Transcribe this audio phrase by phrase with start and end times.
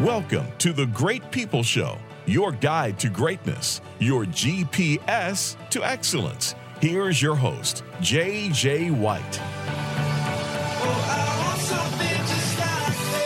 [0.00, 1.96] Welcome to the Great People Show,
[2.26, 6.54] your guide to greatness, your GPS to excellence.
[6.82, 8.90] Here's your host, J.J.
[8.90, 9.40] White.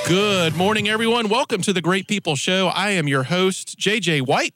[0.06, 1.28] Good morning, everyone.
[1.28, 2.68] Welcome to the Great People Show.
[2.68, 4.54] I am your host, JJ White.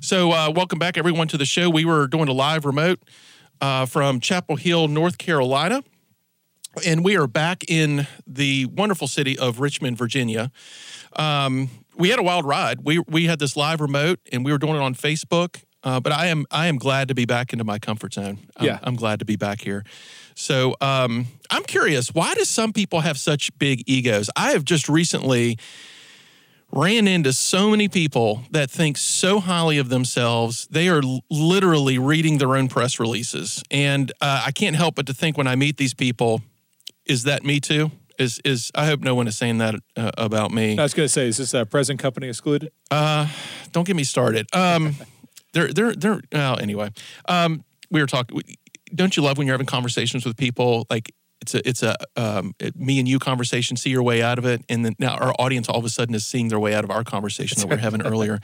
[0.00, 1.68] So, uh, welcome back, everyone, to the show.
[1.68, 3.00] We were doing a live remote
[3.60, 5.84] uh, from Chapel Hill, North Carolina,
[6.86, 10.50] and we are back in the wonderful city of Richmond, Virginia.
[11.16, 12.80] Um, we had a wild ride.
[12.82, 15.62] We we had this live remote, and we were doing it on Facebook.
[15.82, 18.38] Uh, but I am I am glad to be back into my comfort zone.
[18.56, 18.78] I'm, Yeah.
[18.82, 19.84] I'm glad to be back here.
[20.34, 24.30] So um, I'm curious, why do some people have such big egos?
[24.36, 25.58] I have just recently
[26.72, 30.68] ran into so many people that think so highly of themselves.
[30.70, 35.14] They are literally reading their own press releases, and uh, I can't help but to
[35.14, 36.42] think when I meet these people,
[37.06, 37.90] is that me too?
[38.20, 40.78] Is is I hope no one is saying that uh, about me.
[40.78, 42.70] I was going to say, is this a present company excluded?
[42.90, 43.26] Uh,
[43.72, 44.46] Don't get me started.
[44.54, 44.94] Um,
[45.54, 46.90] they're they're they're well anyway.
[47.26, 48.40] Um, we were talking.
[48.94, 51.12] Don't you love when you're having conversations with people like?
[51.40, 53.76] It's a it's a um, it- me and you conversation.
[53.76, 56.14] See your way out of it, and then now our audience all of a sudden
[56.14, 58.40] is seeing their way out of our conversation that we're having earlier.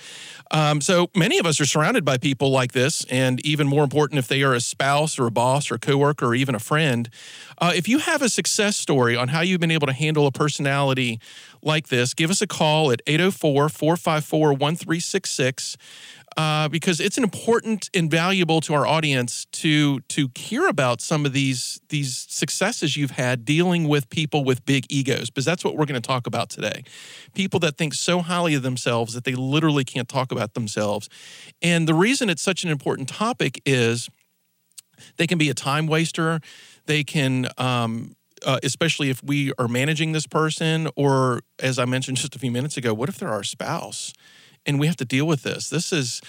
[0.51, 4.19] Um, so many of us are surrounded by people like this, and even more important,
[4.19, 7.11] if they are a spouse or a boss or a coworker or even a friend.
[7.59, 10.33] Uh, if you have a success story on how you've been able to handle a
[10.33, 11.21] personality
[11.63, 15.77] like this, give us a call at 804 454 1366
[16.37, 21.33] uh, because it's important and valuable to our audience to to hear about some of
[21.33, 25.87] these these successes you've had dealing with people with big egos because that's what we're
[25.87, 26.83] going to talk about today.
[27.35, 31.09] People that think so highly of themselves that they literally can't talk about themselves.
[31.63, 34.11] And the reason it's such an important topic is
[35.17, 36.41] they can be a time waster.
[36.85, 38.15] They can um,
[38.45, 42.51] uh, especially if we are managing this person or as i mentioned just a few
[42.51, 44.13] minutes ago what if they're our spouse
[44.67, 46.21] and we have to deal with this this is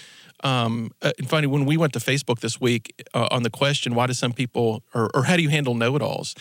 [0.43, 3.95] um, uh, and funny when we went to facebook this week uh, on the question
[3.95, 6.35] why do some people or, or how do you handle know-it-alls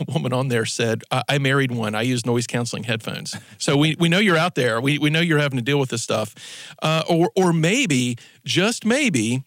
[0.00, 3.76] a woman on there said I, I married one i use noise canceling headphones so
[3.76, 6.02] we, we know you're out there we, we know you're having to deal with this
[6.02, 6.34] stuff
[6.82, 9.44] uh, or, or maybe just maybe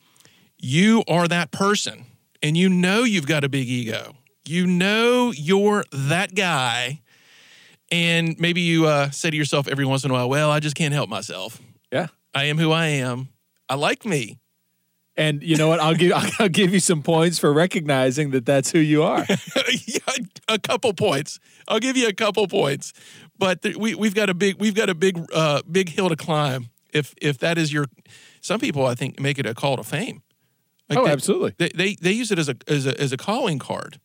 [0.57, 2.05] you are that person
[2.41, 4.15] and you know you've got a big ego.
[4.45, 7.01] You know you're that guy.
[7.91, 10.75] And maybe you uh, say to yourself every once in a while, well, I just
[10.75, 11.61] can't help myself.
[12.33, 13.29] I am who I am.
[13.69, 14.39] I like me.
[15.17, 15.79] And you know what?
[15.79, 19.25] I'll give I'll give you some points for recognizing that that's who you are.
[19.85, 20.15] yeah,
[20.47, 21.39] a couple points.
[21.67, 22.93] I'll give you a couple points.
[23.37, 26.15] But th- we, we've got a big we've got a big uh, big hill to
[26.15, 26.69] climb.
[26.93, 27.85] If if that is your,
[28.41, 30.21] some people I think make it a call to fame.
[30.89, 31.55] Like Oh, they- absolutely.
[31.57, 33.99] They, they they use it as a as a as a calling card.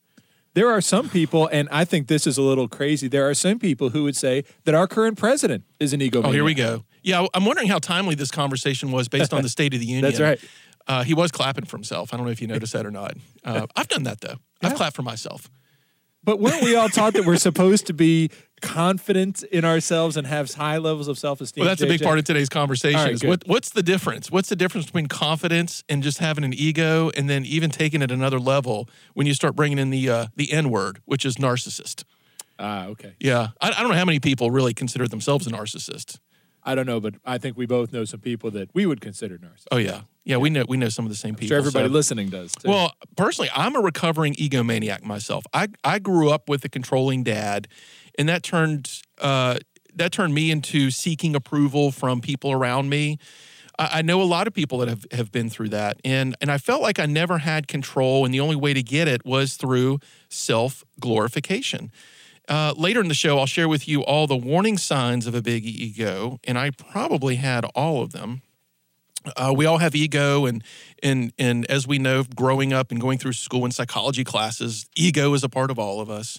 [0.55, 3.09] There are some people, and I think this is a little crazy.
[3.09, 6.23] There are some people who would say that our current president is an ego.
[6.25, 6.85] Oh, here we go.
[7.07, 10.03] Yeah, I'm wondering how timely this conversation was based on the State of the Union.
[10.03, 10.41] That's right.
[10.89, 12.13] Uh, he was clapping for himself.
[12.13, 13.15] I don't know if you noticed that or not.
[13.45, 14.37] Uh, I've done that though.
[14.61, 15.49] I've clapped for myself.
[16.25, 18.31] But weren't we all taught that we're supposed to be
[18.61, 21.63] confident in ourselves and have high levels of self esteem?
[21.63, 23.01] Well, that's a big part of today's conversation.
[23.01, 24.29] Right, is what, what's the difference?
[24.29, 28.11] What's the difference between confidence and just having an ego, and then even taking it
[28.11, 32.03] another level when you start bringing in the uh, the N word, which is narcissist?
[32.59, 33.15] Ah, okay.
[33.21, 36.19] Yeah, I, I don't know how many people really consider themselves a narcissist.
[36.67, 39.39] I don't know, but I think we both know some people that we would consider
[39.39, 39.69] narcissists.
[39.71, 40.37] Oh yeah, yeah.
[40.37, 41.49] We know we know some of the same people.
[41.49, 42.53] sure everybody so- listening does.
[42.53, 42.69] Too.
[42.69, 45.45] Well, personally, I'm a recovering egomaniac myself.
[45.55, 47.69] I I grew up with a controlling dad,
[48.19, 49.59] and that turned uh,
[49.95, 53.19] that turned me into seeking approval from people around me.
[53.79, 56.51] I, I know a lot of people that have, have been through that, and and
[56.51, 59.55] I felt like I never had control, and the only way to get it was
[59.55, 61.93] through self glorification.
[62.49, 65.43] Uh, later in the show, I'll share with you all the warning signs of a
[65.43, 68.43] big ego, and I probably had all of them.
[69.37, 70.63] Uh, we all have ego, and
[71.03, 75.35] and and as we know, growing up and going through school and psychology classes, ego
[75.35, 76.39] is a part of all of us.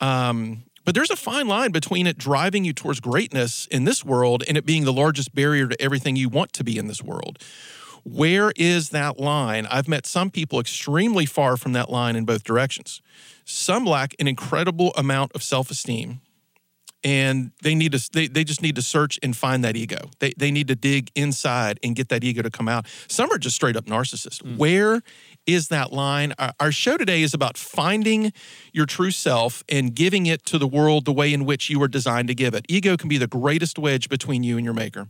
[0.00, 4.42] Um, but there's a fine line between it driving you towards greatness in this world
[4.48, 7.38] and it being the largest barrier to everything you want to be in this world.
[8.04, 9.66] Where is that line?
[9.66, 13.00] I've met some people extremely far from that line in both directions.
[13.44, 16.20] Some lack an incredible amount of self esteem
[17.04, 20.10] and they need to they, they just need to search and find that ego.
[20.20, 22.86] They, they need to dig inside and get that ego to come out.
[23.08, 24.42] Some are just straight up narcissists.
[24.42, 24.56] Hmm.
[24.56, 25.02] Where
[25.46, 26.32] is that line?
[26.38, 28.32] Our, our show today is about finding
[28.72, 31.88] your true self and giving it to the world the way in which you were
[31.88, 32.64] designed to give it.
[32.68, 35.08] Ego can be the greatest wedge between you and your maker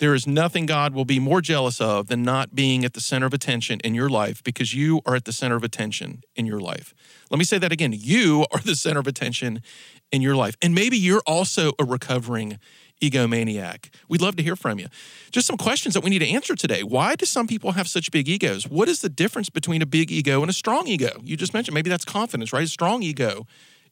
[0.00, 3.26] there is nothing God will be more jealous of than not being at the center
[3.26, 6.58] of attention in your life because you are at the center of attention in your
[6.58, 6.94] life.
[7.30, 7.92] Let me say that again.
[7.94, 9.62] You are the center of attention
[10.10, 10.56] in your life.
[10.62, 12.58] And maybe you're also a recovering
[13.02, 13.90] egomaniac.
[14.08, 14.88] We'd love to hear from you.
[15.30, 16.82] Just some questions that we need to answer today.
[16.82, 18.66] Why do some people have such big egos?
[18.66, 21.20] What is the difference between a big ego and a strong ego?
[21.22, 22.64] You just mentioned maybe that's confidence, right?
[22.64, 23.46] A strong ego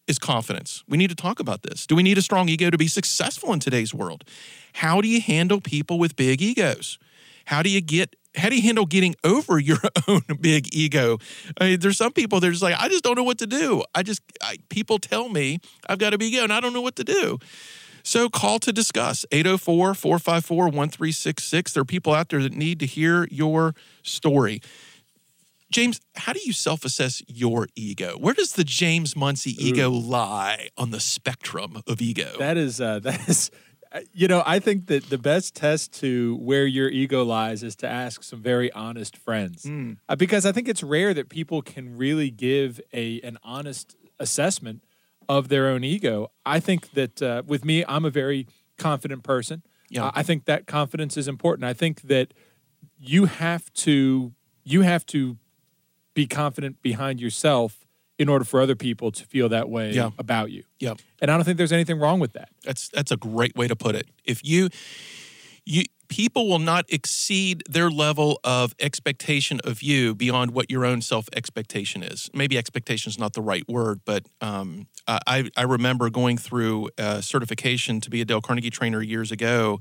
[0.08, 0.82] is confidence.
[0.88, 1.86] We need to talk about this.
[1.86, 4.24] Do we need a strong ego to be successful in today's world?
[4.78, 7.00] How do you handle people with big egos?
[7.46, 11.18] How do you get how do you handle getting over your own big ego?
[11.60, 13.82] I mean, there's some people they're just like, I just don't know what to do.
[13.92, 15.58] I just I, people tell me
[15.88, 17.40] I've got a big ego and I don't know what to do.
[18.04, 21.72] So call to discuss 804 454 1366.
[21.72, 24.62] There are people out there that need to hear your story.
[25.72, 28.16] James, how do you self assess your ego?
[28.16, 32.36] Where does the James Muncie ego lie on the spectrum of ego?
[32.38, 33.50] That is uh, that is.
[34.12, 37.88] You know, I think that the best test to where your ego lies is to
[37.88, 39.64] ask some very honest friends,
[40.08, 44.84] uh, because I think it's rare that people can really give a an honest assessment
[45.28, 46.30] of their own ego.
[46.44, 48.46] I think that uh, with me, I'm a very
[48.76, 49.62] confident person.
[49.90, 50.06] Yeah.
[50.06, 51.64] Uh, I think that confidence is important.
[51.64, 52.34] I think that
[52.98, 54.32] you have to
[54.64, 55.38] you have to
[56.14, 57.86] be confident behind yourself
[58.18, 60.10] in order for other people to feel that way Yeah.
[60.18, 60.64] about you.
[60.80, 60.94] yeah.
[61.20, 62.48] And I don't think there's anything wrong with that.
[62.64, 64.06] That's that's a great way to put it.
[64.24, 64.68] If you
[65.64, 71.02] you people will not exceed their level of expectation of you beyond what your own
[71.02, 72.30] self expectation is.
[72.32, 77.20] Maybe expectation is not the right word, but um, I I remember going through a
[77.22, 79.80] certification to be a Dale Carnegie trainer years ago.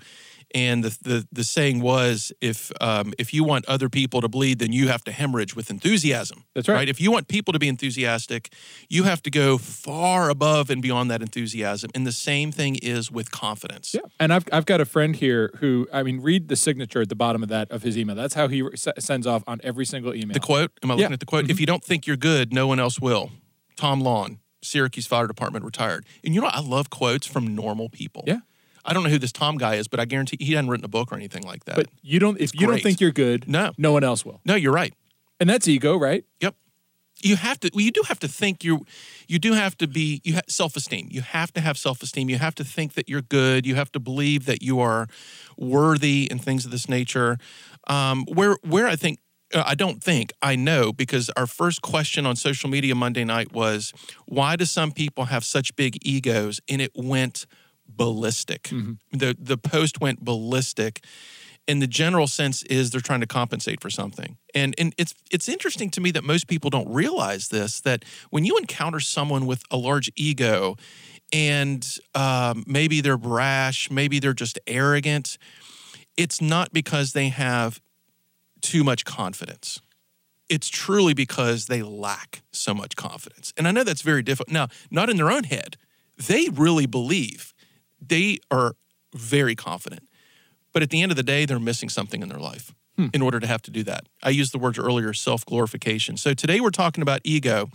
[0.55, 4.59] And the, the, the saying was, if um, if you want other people to bleed,
[4.59, 6.45] then you have to hemorrhage with enthusiasm.
[6.55, 6.87] That's right.
[6.87, 8.53] If you want people to be enthusiastic,
[8.89, 11.89] you have to go far above and beyond that enthusiasm.
[11.93, 13.93] And the same thing is with confidence.
[13.93, 14.01] Yeah.
[14.21, 17.15] And I've, I've got a friend here who, I mean, read the signature at the
[17.15, 18.15] bottom of that, of his email.
[18.15, 20.33] That's how he s- sends off on every single email.
[20.33, 21.05] The quote, am I looking Yeah.
[21.07, 21.13] Mm-hmm.
[21.13, 21.49] at the quote?
[21.49, 23.31] If you don't think you're good, no one else will.
[23.75, 26.05] Tom Lawn, Syracuse Fire Department, retired.
[26.23, 28.23] And you know, I love quotes from normal people.
[28.25, 28.39] Yeah.
[28.87, 30.89] I don't know who this Tom guy is, but I guarantee he hadn't written a
[30.89, 31.75] book or anything like that.
[31.75, 33.73] But you don't, if you don't think you're good, No.
[33.77, 34.39] no one else will.
[34.45, 34.93] no, you're right.
[35.39, 36.23] And that's ego, right?
[36.39, 36.55] Yep.
[37.21, 37.71] You have to.
[37.73, 38.63] Well, you do have to think.
[38.63, 38.85] You,
[39.27, 40.21] you do have to be.
[40.23, 41.07] You have self-esteem.
[41.11, 42.29] You have to have self-esteem.
[42.29, 43.65] You have to think that you're good.
[43.65, 45.07] You have to believe that you are
[45.57, 47.37] worthy and things of this nature.
[47.87, 49.19] Um, where, where I think.
[49.53, 53.53] Uh, I don't think I know because our first question on social media Monday night
[53.53, 53.93] was
[54.25, 57.45] why do some people have such big egos and it went
[57.87, 58.69] ballistic.
[59.11, 61.03] The the post went ballistic
[61.67, 64.37] and the general sense is they're trying to compensate for something.
[64.55, 68.45] And and it's it's interesting to me that most people don't realize this that when
[68.45, 70.77] you encounter someone with a large ego,
[71.33, 71.85] and
[72.15, 75.37] um, maybe they're brash, maybe they're just arrogant,
[76.15, 77.81] it's not because they have
[78.61, 79.81] too much confidence.
[80.49, 83.53] It's truly because they lack so much confidence.
[83.57, 84.53] And I know that's very difficult.
[84.53, 85.75] Now, not in their own head.
[86.17, 87.53] They really believe.
[88.05, 88.75] They are
[89.13, 90.03] very confident.
[90.73, 92.73] But at the end of the day, they're missing something in their life
[93.13, 94.07] in order to have to do that.
[94.23, 96.17] I used the words earlier self glorification.
[96.17, 97.69] So today we're talking about ego.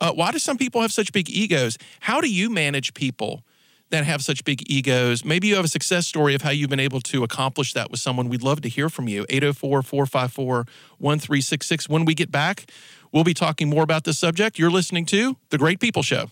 [0.00, 1.76] Uh, why do some people have such big egos?
[2.00, 3.44] How do you manage people
[3.90, 5.22] that have such big egos?
[5.22, 8.00] Maybe you have a success story of how you've been able to accomplish that with
[8.00, 8.30] someone.
[8.30, 9.26] We'd love to hear from you.
[9.28, 11.88] 804 454 1366.
[11.90, 12.70] When we get back,
[13.12, 14.58] we'll be talking more about this subject.
[14.58, 16.30] You're listening to The Great People Show.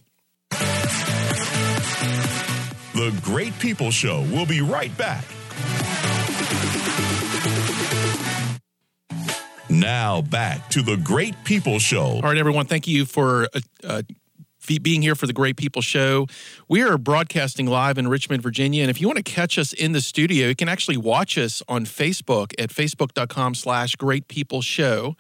[3.02, 5.24] The Great People Show We'll be right back.
[9.68, 12.04] Now back to the Great People Show.
[12.04, 12.66] All right, everyone.
[12.66, 14.02] Thank you for uh, uh,
[14.82, 16.28] being here for the Great People Show.
[16.68, 19.90] We are broadcasting live in Richmond, Virginia, and if you want to catch us in
[19.90, 25.16] the studio, you can actually watch us on Facebook at facebook.com/slash Great People Show.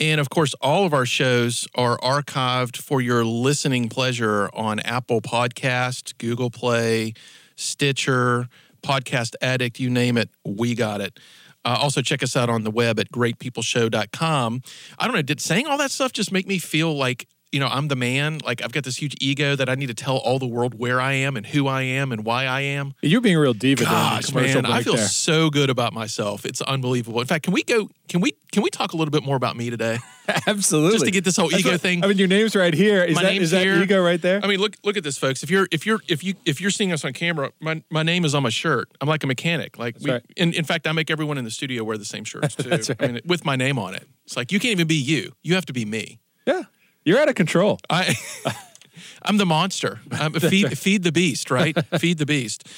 [0.00, 5.20] And of course, all of our shows are archived for your listening pleasure on Apple
[5.20, 7.12] Podcast, Google Play,
[7.54, 8.48] Stitcher,
[8.82, 11.20] Podcast Addict, you name it, we got it.
[11.66, 14.62] Uh, also, check us out on the web at greatpeopleshow.com.
[14.98, 17.66] I don't know, did saying all that stuff just make me feel like, you know,
[17.66, 18.38] I'm the man?
[18.44, 21.00] Like I've got this huge ego that I need to tell all the world where
[21.00, 22.94] I am and who I am and why I am?
[23.02, 25.06] You're being a real diva Gosh, man, I feel there.
[25.08, 26.46] so good about myself.
[26.46, 27.20] It's unbelievable.
[27.20, 27.88] In fact, can we go?
[28.08, 28.32] Can we?
[28.52, 29.98] Can we talk a little bit more about me today?
[30.46, 30.92] Absolutely.
[30.92, 32.04] Just to get this whole That's ego what- thing.
[32.04, 33.02] I mean, your name's right here.
[33.04, 33.80] Is My that name's is that here.
[33.82, 34.40] ego right there?
[34.42, 35.42] I mean, look look at this, folks.
[35.42, 38.24] If you're if you're if you if you're seeing us on camera, my, my name
[38.24, 38.88] is on my shirt.
[39.00, 39.78] I'm like a mechanic.
[39.78, 40.22] Like we, right.
[40.36, 42.68] in, in fact, I make everyone in the studio wear the same shirts too.
[42.68, 44.06] That's I mean, with my name on it.
[44.24, 45.32] It's like you can't even be you.
[45.42, 46.20] You have to be me.
[46.46, 46.62] yeah.
[47.10, 47.80] You're out of control.
[47.90, 48.14] I
[49.22, 49.98] I'm the monster.
[50.12, 51.76] I'm feed feed the beast, right?
[51.98, 52.68] feed the beast.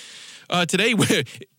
[0.48, 0.94] Uh, today,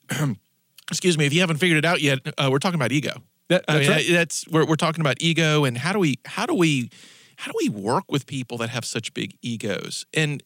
[0.89, 3.21] excuse me, if you haven't figured it out yet, uh, we're talking about ego.
[3.49, 4.05] That- I that's mean, right.
[4.09, 6.89] that's we're, we're talking about ego and how do we how do we
[7.35, 10.07] how do we work with people that have such big egos?
[10.11, 10.41] And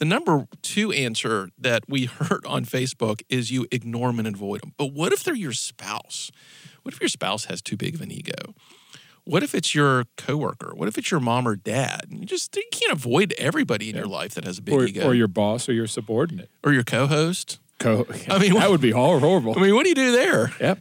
[0.00, 4.60] The number two answer that we heard on Facebook is you ignore them and avoid
[4.60, 4.74] them.
[4.76, 6.30] But what if they're your spouse?
[6.82, 8.54] What if your spouse has too big of an ego?
[9.24, 10.72] What if it's your coworker?
[10.74, 12.06] What if it's your mom or dad?
[12.10, 15.06] You just you can't avoid everybody in your life that has a big or, ego,
[15.06, 16.50] or your boss or your subordinate.
[16.64, 17.58] or your co-host.
[17.78, 19.54] Co- I mean, that would be horrible.
[19.56, 20.52] I mean, what do you do there?
[20.60, 20.78] yep.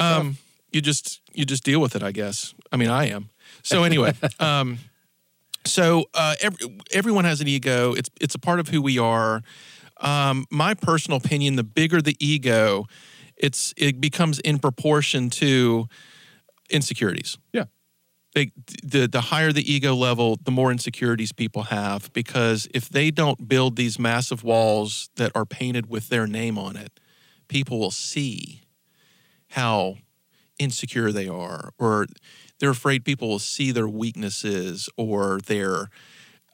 [0.00, 0.36] Um,
[0.72, 2.54] you just you just deal with it, I guess.
[2.72, 3.28] I mean, I am.
[3.62, 4.78] So anyway, um,
[5.66, 7.92] so uh, every, everyone has an ego.
[7.92, 9.42] It's it's a part of who we are.
[9.98, 12.86] Um, my personal opinion: the bigger the ego,
[13.36, 15.88] it's it becomes in proportion to
[16.70, 17.36] insecurities.
[17.52, 17.64] yeah.
[18.34, 22.12] They, the the higher the ego level, the more insecurities people have.
[22.12, 26.76] Because if they don't build these massive walls that are painted with their name on
[26.76, 27.00] it,
[27.48, 28.62] people will see
[29.48, 29.96] how
[30.58, 32.06] insecure they are, or
[32.58, 35.88] they're afraid people will see their weaknesses or their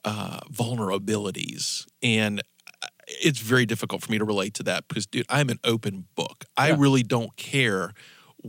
[0.03, 1.85] uh, vulnerabilities.
[2.01, 2.41] And
[2.81, 6.07] uh, it's very difficult for me to relate to that because, dude, I'm an open
[6.15, 6.45] book.
[6.55, 7.93] I really don't care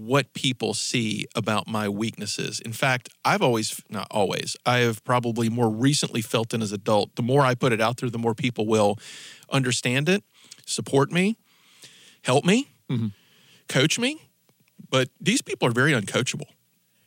[0.07, 2.61] what people see about my weaknesses.
[2.61, 7.17] In fact, I've always, not always, I have probably more recently felt in as adult.
[7.17, 8.99] The more I put it out there, the more people will
[9.51, 10.23] understand it,
[10.67, 11.39] support me,
[12.23, 12.69] help me,
[13.69, 14.31] coach me.
[14.91, 16.47] But these people are very uncoachable.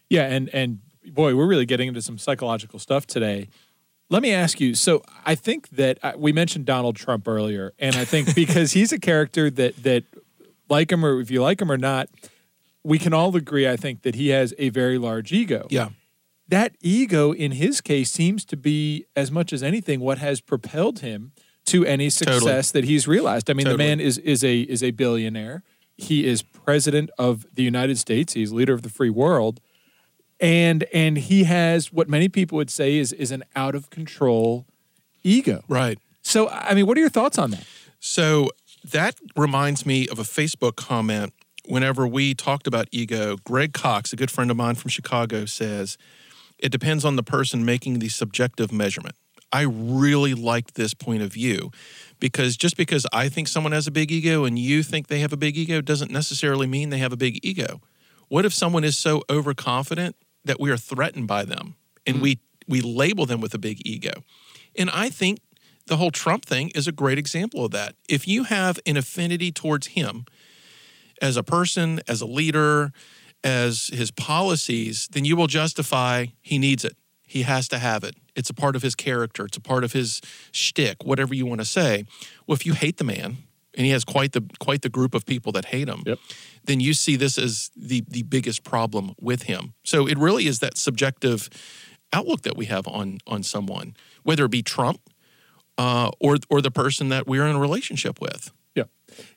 [0.09, 3.47] Yeah, and and boy, we're really getting into some psychological stuff today.
[4.09, 4.75] Let me ask you.
[4.75, 8.91] So I think that uh, we mentioned Donald Trump earlier, and I think because he's
[8.91, 10.03] a character that that
[10.69, 12.09] like him or if you like him or not,
[12.83, 13.67] we can all agree.
[13.67, 15.67] I think that he has a very large ego.
[15.69, 15.89] Yeah.
[16.47, 20.99] that ego in his case seems to be as much as anything what has propelled
[20.99, 21.31] him
[21.65, 23.49] to any success that he's realized.
[23.49, 23.83] I mean, Totally.
[23.83, 25.63] the man is is a is a billionaire.
[25.95, 28.33] He is president of the United States.
[28.33, 29.59] He's leader of the free world.
[30.39, 34.65] And and he has what many people would say is is an out of control
[35.23, 35.63] ego.
[35.67, 35.99] Right.
[36.23, 37.63] So I mean, what are your thoughts on that?
[37.99, 38.49] So
[38.83, 41.31] that reminds me of a Facebook comment.
[41.67, 45.97] Whenever we talked about ego, Greg Cox, a good friend of mine from Chicago, says
[46.57, 49.15] it depends on the person making the subjective measurement.
[49.53, 51.71] I really liked this point of view
[52.19, 55.33] because just because I think someone has a big ego and you think they have
[55.33, 57.81] a big ego doesn't necessarily mean they have a big ego.
[58.29, 60.15] What if someone is so overconfident
[60.45, 61.75] that we are threatened by them
[62.07, 62.21] and mm.
[62.21, 64.23] we we label them with a big ego?
[64.77, 65.39] And I think
[65.87, 67.95] the whole Trump thing is a great example of that.
[68.07, 70.25] If you have an affinity towards him
[71.21, 72.91] as a person, as a leader,
[73.43, 76.95] as his policies, then you will justify he needs it.
[77.27, 78.15] He has to have it.
[78.35, 79.45] It's a part of his character.
[79.45, 80.19] It's a part of his
[80.51, 82.05] shtick, whatever you want to say.
[82.45, 83.37] Well, if you hate the man,
[83.73, 86.19] and he has quite the quite the group of people that hate him, Yep.
[86.65, 89.73] then you see this as the the biggest problem with him.
[89.85, 91.47] So it really is that subjective
[92.11, 94.99] outlook that we have on on someone, whether it be Trump
[95.77, 98.51] uh, or or the person that we're in a relationship with.
[98.75, 98.83] Yeah.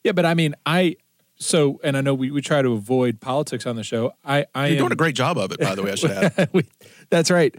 [0.02, 0.96] Yeah, but I mean, I
[1.44, 4.14] so and I know we, we try to avoid politics on the show.
[4.24, 5.92] I I You're am, doing a great job of it, by the way.
[5.92, 6.48] I should add.
[6.52, 6.66] We-
[7.10, 7.54] That's right.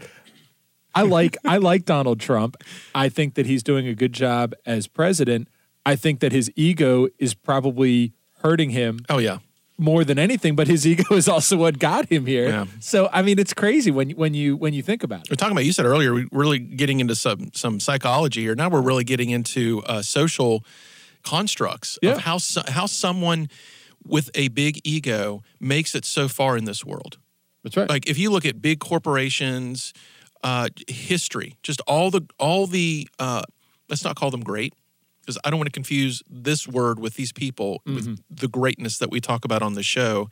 [0.94, 2.56] I like I like Donald Trump.
[2.94, 5.48] I think that he's doing a good job as president.
[5.84, 8.12] I think that his ego is probably
[8.42, 9.38] hurting him Oh yeah,
[9.78, 12.48] more than anything, but his ego is also what got him here.
[12.48, 12.64] Yeah.
[12.80, 15.30] So I mean, it's crazy when when you when you think about it.
[15.30, 15.64] we're talking about.
[15.66, 18.54] You said earlier, we're really getting into some some psychology here.
[18.54, 20.64] Now we're really getting into uh, social
[21.22, 22.12] constructs Yeah.
[22.12, 22.38] of how
[22.68, 23.48] how someone
[24.08, 27.18] with a big ego makes it so far in this world.
[27.64, 27.88] That's right.
[27.88, 29.92] like if you look at big corporations
[30.44, 33.42] uh, history just all the all the uh,
[33.88, 34.72] let's not call them great
[35.20, 37.94] because i don't want to confuse this word with these people Mm-hmm.
[37.96, 40.28] with the greatness that we talk about on the show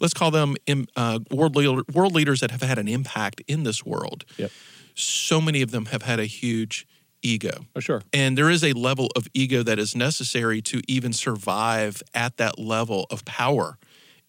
[0.00, 0.56] let's call them
[0.96, 4.50] uh, world, leader, world leaders that have had an impact in this world Yep.
[4.94, 6.86] so many of them have had a huge
[7.22, 8.02] ego oh sure.
[8.12, 12.58] and there is a level of ego that is necessary to even survive at that
[12.58, 13.78] level of power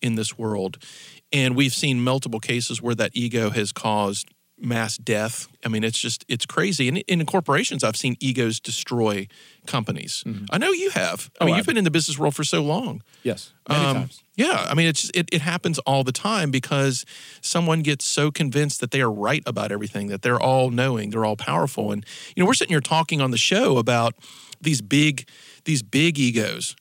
[0.04, 0.78] in this world.
[1.32, 4.30] And we've seen multiple cases where that ego has caused
[4.60, 5.48] mass death.
[5.66, 6.88] I mean, it's just, it's crazy.
[6.88, 9.28] And in corporations, I've seen egos destroy
[9.68, 10.24] companies.
[10.52, 11.30] I know you have.
[11.40, 13.02] I Oh, mean, I- you've been in the business world for so long.
[13.24, 13.52] Yes.
[13.68, 14.22] Many Um, times.
[14.36, 17.06] Yeah, I mean, it's it, it happens all the time because
[17.42, 21.24] someone gets so convinced that they are right about everything, that they're all knowing, they're
[21.26, 22.04] all powerful, and
[22.36, 24.16] you know, we're sitting here talking on the show about
[24.60, 25.28] these big
[25.66, 26.76] these big egos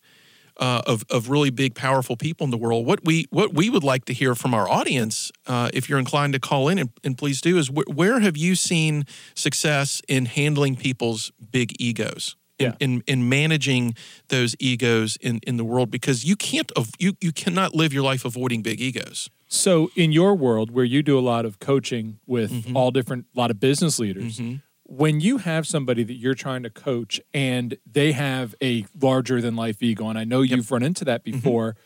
[0.64, 2.86] uh, of of really big, powerful people in the world.
[2.86, 6.32] What we what we would like to hear from our audience, uh, if you're inclined
[6.34, 9.04] to call in and, and please do, is wh- where have you seen
[9.34, 12.36] success in handling people's big egos?
[12.58, 12.76] in, Yeah.
[12.86, 13.94] in, in managing
[14.28, 18.24] those egos in, in the world because you can't you you cannot live your life
[18.28, 19.28] avoiding big egos.
[19.48, 22.76] So, in your world where you do a lot of coaching with Mm-hmm.
[22.76, 24.38] all different, a lot of business leaders,
[24.84, 29.56] when you have somebody that you're trying to coach and they have a larger than
[29.56, 31.76] life ego, and I know you've run into that before,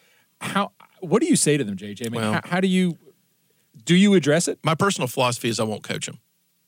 [0.41, 2.07] how what do you say to them, JJ?
[2.07, 2.99] I mean, Well- how, how do you
[3.85, 4.59] do you address it?
[4.65, 6.19] My personal philosophy is I won't coach them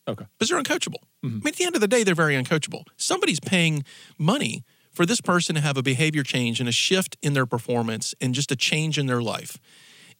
[0.07, 0.25] Okay.
[0.37, 0.99] because they're uncoachable.
[1.23, 2.83] I mean, at the end of the day, they're very uncoachable.
[2.95, 3.83] Somebody's paying
[4.17, 8.13] money for this person to have a behavior change and a shift in their performance
[8.21, 9.57] and just a change in their life.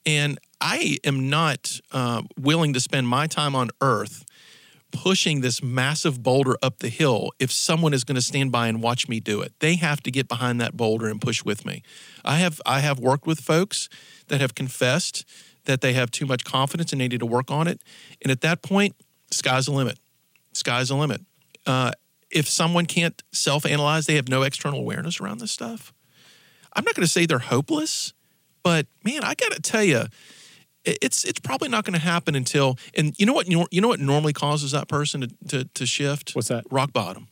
[0.06, 4.26] And I am not uh, willing to spend my time on earth
[4.92, 8.82] pushing this massive boulder up the hill if someone is going to stand by and
[8.82, 9.54] watch me do it.
[9.60, 11.84] They have to get behind that boulder and push with me.
[12.26, 13.90] I have I have worked with folks
[14.28, 15.26] that have confessed
[15.66, 17.82] that they have too much confidence and they need to work on it.
[18.22, 18.96] And at that point,
[19.32, 20.00] sky's the limit.
[20.54, 21.22] Sky's the limit.
[21.66, 21.92] Uh,
[22.32, 25.94] if someone can't self-analyze, they have no external awareness around this stuff.
[26.74, 28.14] I'm not going to say they're hopeless,
[28.64, 30.04] but man, I got to tell you,
[30.86, 34.00] it's it's probably not going to happen until and you know what you know what
[34.00, 36.36] normally causes that person to, to, to shift?
[36.36, 36.64] What's that?
[36.72, 37.28] rock bottom.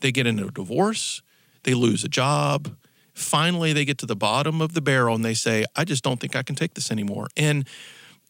[0.00, 1.22] They get into a divorce
[1.64, 2.76] they lose a job
[3.12, 6.20] finally they get to the bottom of the barrel and they say i just don't
[6.20, 7.28] think i can take this anymore.
[7.36, 7.66] And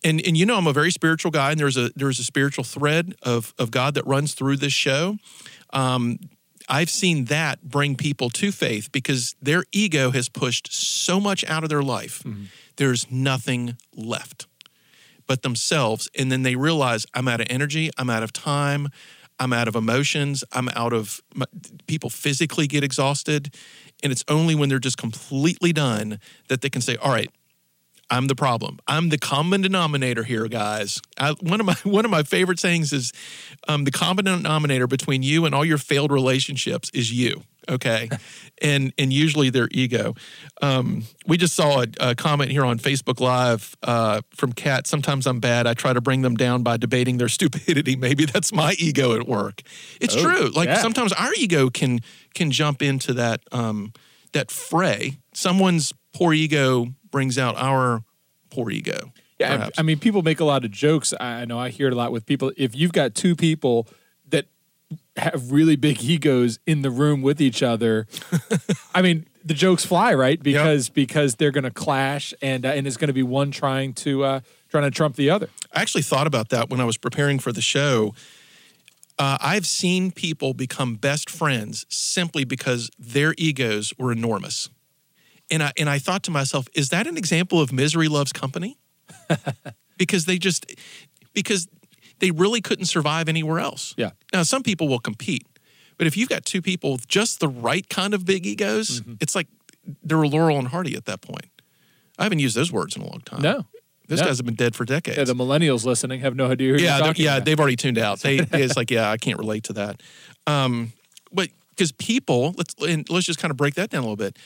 [0.02, 2.64] and and you know i'm a very spiritual guy and there's a there's a spiritual
[2.64, 5.16] thread of of god that runs through this show.
[5.72, 6.18] Um,
[6.70, 11.64] I've seen that bring people to faith because their ego has pushed so much out
[11.64, 12.22] of their life.
[12.22, 12.44] Mm-hmm.
[12.76, 14.46] There's nothing left
[15.26, 16.08] but themselves.
[16.16, 18.88] And then they realize I'm out of energy, I'm out of time,
[19.40, 21.46] I'm out of emotions, I'm out of my,
[21.88, 23.54] people physically get exhausted.
[24.02, 27.30] And it's only when they're just completely done that they can say, All right,
[28.10, 28.78] I'm the problem.
[28.86, 31.00] I'm the common denominator here, guys.
[31.18, 33.12] I, one of my one of my favorite sayings is,
[33.68, 38.08] um, "The common denominator between you and all your failed relationships is you." Okay,
[38.62, 40.14] and and usually their ego.
[40.60, 44.86] Um, we just saw a, a comment here on Facebook Live uh, from Kat.
[44.88, 45.68] Sometimes I'm bad.
[45.68, 47.94] I try to bring them down by debating their stupidity.
[47.94, 49.62] Maybe that's my ego at work.
[50.00, 50.48] It's Oh, true.
[50.50, 50.82] Like yeah.
[50.82, 52.00] sometimes our ego can
[52.34, 53.92] can jump into that um,
[54.32, 55.18] that fray.
[55.32, 58.04] Someone's poor ego brings out our
[58.50, 59.12] poor ego.
[59.38, 59.78] Yeah, I, perhaps.
[59.78, 61.14] I mean, people make a lot of jokes.
[61.18, 62.52] I know I hear it a lot with people.
[62.56, 63.88] If you've got two people
[64.28, 64.46] that
[65.16, 68.06] have really big egos in the room with each other,
[68.94, 70.40] I mean, the jokes fly, right?
[70.42, 73.94] Because because they're going to clash, and uh, and it's going to be one trying
[73.94, 75.48] to uh, trying to trump the other.
[75.72, 78.14] I actually thought about that when I was preparing for the show.
[79.18, 84.70] Uh, I've seen people become best friends simply because their egos were enormous.
[85.50, 88.78] And I, and I thought to myself, is that an example of misery loves company?
[89.96, 90.66] because they just,
[91.34, 91.68] because
[92.20, 93.94] they really couldn't survive anywhere else.
[93.96, 94.10] Yeah.
[94.32, 95.46] Now, some people will compete,
[95.98, 99.14] but if you've got two people with just the right kind of big egos, Mm-hmm.
[99.20, 99.48] it's like
[100.04, 101.46] they're Laurel and Hardy at that point.
[102.18, 103.40] I haven't used those words in a long time.
[103.42, 103.64] No,
[104.08, 104.26] Those No.
[104.26, 106.74] guys have been dead for decades yeah, the millennials listening have no idea.
[106.74, 107.44] Who yeah, you're talking yeah, about.
[107.46, 108.20] they've already tuned out.
[108.20, 110.02] They it's like, yeah, I can't relate to that.
[110.46, 110.92] Um,
[111.32, 114.36] but because people, let's and let's just kind of break that down a little bit.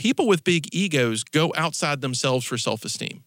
[0.00, 3.22] People with big egos go outside themselves for self esteem.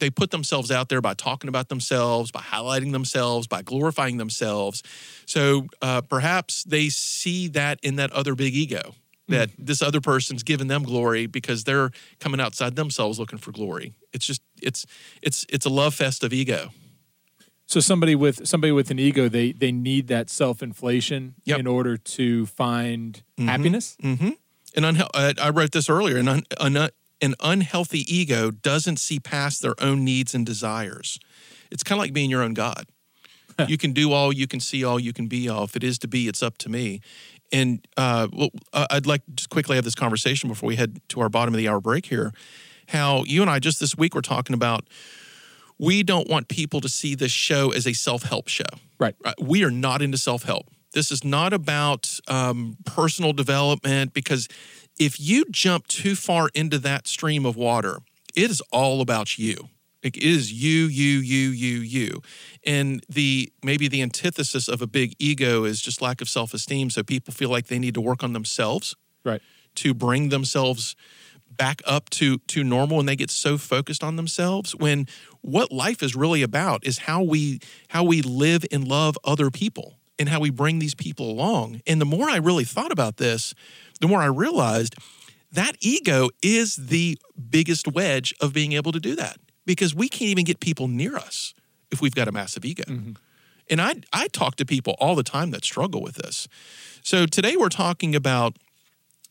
[0.00, 4.82] They put themselves out there by talking about themselves, by highlighting themselves, by glorifying themselves.
[5.26, 8.94] So uh, perhaps they see that in that other big ego
[9.28, 13.92] that this other person's giving them glory because they're coming outside themselves looking for glory.
[14.14, 14.86] It's just it's
[15.22, 16.70] it's it's a love fest of ego.
[17.66, 21.58] So somebody with somebody with an ego, they they need that self inflation Yep.
[21.60, 23.96] in order to find happiness.
[24.02, 24.30] Mm-hmm.
[24.76, 26.16] An unhe- uh, I wrote this earlier.
[26.16, 26.76] An, un- an,
[27.20, 31.18] an unhealthy ego doesn't see past their own needs and desires.
[31.70, 32.86] It's kind of like being your own God.
[33.68, 35.64] you can do all, you can see all, you can be all.
[35.64, 37.00] If it is to be, it's up to me.
[37.52, 41.00] And uh, well, uh, I'd like to just quickly have this conversation before we head
[41.10, 42.32] to our bottom of the hour break here.
[42.88, 44.88] How you and I just this week were talking about
[45.78, 48.64] we don't want people to see this show as a self help show.
[48.98, 49.14] Right.
[49.24, 49.34] Right.
[49.40, 50.66] We are not into self help.
[50.94, 54.48] This is not about um, personal development because
[54.98, 57.98] if you jump too far into that stream of water,
[58.34, 59.68] it is all about you.
[60.02, 62.22] It is you, you, you, you, you.
[62.64, 66.90] And the maybe the antithesis of a big ego is just lack of self esteem.
[66.90, 69.40] So people feel like they need to work on themselves Right.
[69.76, 70.94] to bring themselves
[71.50, 75.06] back up to to normal and they get so focused on themselves when
[75.40, 79.94] what life is really about is how we how we live and love other people
[80.18, 83.54] and how we bring these people along and the more i really thought about this
[84.00, 84.94] the more i realized
[85.52, 87.18] that ego is the
[87.50, 91.16] biggest wedge of being able to do that because we can't even get people near
[91.16, 91.54] us
[91.90, 93.12] if we've got a massive ego mm-hmm.
[93.70, 96.48] and I, I talk to people all the time that struggle with this.
[97.02, 98.56] So today we're talking about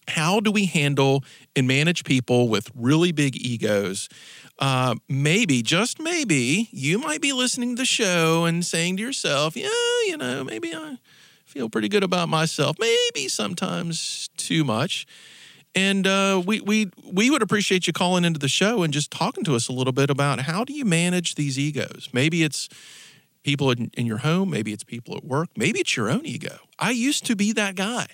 [0.09, 1.23] how do we handle
[1.55, 4.09] and manage people with really big egos?
[4.59, 9.55] Uh, maybe, just maybe, you might be listening to the show and saying to yourself,
[9.55, 9.69] "Yeah,
[10.05, 10.97] you know, maybe I,
[11.53, 15.05] feel pretty good about myself, maybe sometimes too much.
[15.75, 19.43] And uh, we we we would appreciate you calling into the show and just talking
[19.43, 22.09] to us a little bit about how do you manage these egos.
[22.11, 22.69] Maybe it's
[23.43, 26.57] people in, in your home, maybe it's people at work, maybe it's your own ego.
[26.79, 28.07] I used to be that guy,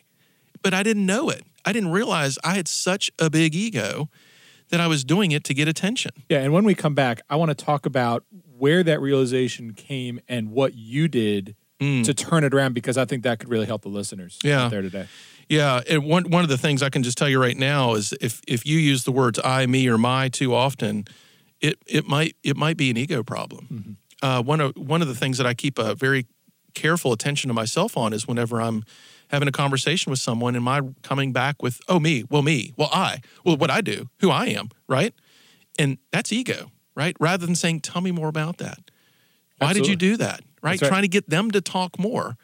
[0.62, 1.44] but I didn't know it.
[1.66, 4.10] I didn't realize I had such a big ego
[4.70, 6.12] that I was doing it to get attention.
[6.30, 8.24] Yeah, and when we come back, I want to talk about
[8.58, 13.24] where that realization came and what you did to turn it around because I think
[13.24, 14.66] that could really help the listeners Yeah.
[14.66, 15.08] out there today.
[15.48, 18.14] Yeah, and one one of the things I can just tell you right now is
[18.20, 21.06] if if you use the words I, me, or my too often,
[21.62, 23.98] it it might it might be an ego problem.
[24.22, 26.26] Uh, one of one of the things that I keep a very
[26.76, 28.84] careful attention to myself on is whenever I'm
[29.30, 32.90] having a conversation with someone, and my coming back with oh me, well me, well
[32.92, 35.14] I, well what I do, who I am, right?
[35.78, 37.16] And that's ego, right?
[37.20, 38.80] Rather than saying tell me more about that.
[39.60, 40.42] Why did you do that?
[40.62, 40.82] Right?
[40.82, 40.88] Right.
[40.88, 42.38] Trying to get them to talk more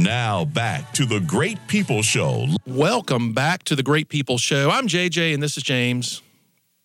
[0.02, 2.46] Now back to the Great People Show.
[2.66, 4.68] Welcome back to The Great People Show.
[4.70, 6.22] I'm JJ and this is James.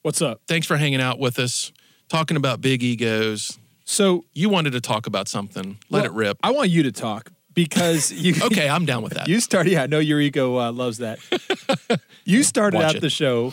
[0.04, 0.42] What's up?
[0.48, 1.72] Thanks for hanging out with us,
[2.10, 3.58] talking about big egos.
[3.86, 5.78] So You wanted to talk about something.
[5.90, 6.38] Let it rip.
[6.44, 9.28] I want you to talk because you Okay, I'm down with that.
[9.30, 9.72] You started.
[9.72, 11.18] Yeah, I know your ego uh, loves that.
[12.26, 13.02] you started Watch out it.
[13.02, 13.52] the show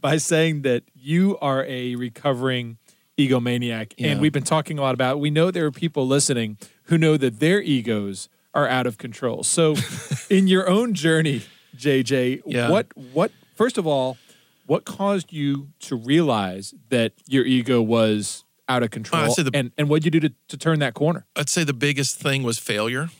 [0.00, 2.78] by saying that you are a recovering
[3.18, 4.08] egomaniac, Yeah.
[4.12, 5.20] and we've been talking a lot about.
[5.20, 9.42] We know there are people listening who know that their egos are out of control.
[9.42, 9.74] So,
[10.30, 11.42] in your own journey,
[11.76, 12.70] JJ, Yeah.
[12.70, 14.16] what what first of all,
[14.66, 19.72] what caused you to realize that your ego was out of control, say the- and
[19.76, 21.26] and what did you do to, to turn that corner?
[21.36, 23.10] I'd say the biggest thing was failure.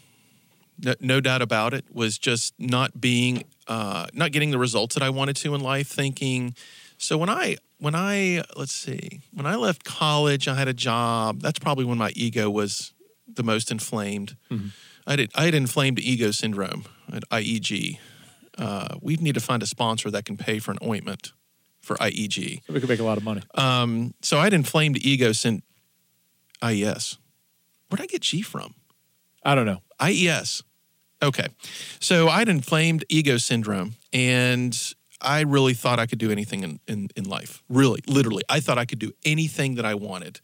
[0.82, 1.84] No, no doubt about it.
[1.92, 5.86] Was just not being, uh, not getting the results that I wanted to in life.
[5.88, 6.54] Thinking,
[6.98, 11.42] so when I, when I, let's see, when I left college, I had a job.
[11.42, 12.92] That's probably when my ego was
[13.32, 14.36] the most inflamed.
[15.06, 17.98] I did, I had inflamed ego syndrome, IEG.
[18.56, 21.32] Uh, we need to find a sponsor that can pay for an ointment
[21.82, 22.62] for IEG.
[22.68, 23.42] We could make a lot of money.
[23.54, 25.62] Um, so I had inflamed ego syndrome.
[26.62, 27.18] IES.
[27.88, 28.74] Where'd I get G from?
[29.44, 29.82] I don't know.
[30.00, 30.62] IES.
[31.22, 31.48] Okay.
[32.00, 36.80] So I had inflamed ego syndrome and I really thought I could do anything in,
[36.88, 37.62] in, in life.
[37.68, 38.42] Really, literally.
[38.48, 40.40] I thought I could do anything that I wanted.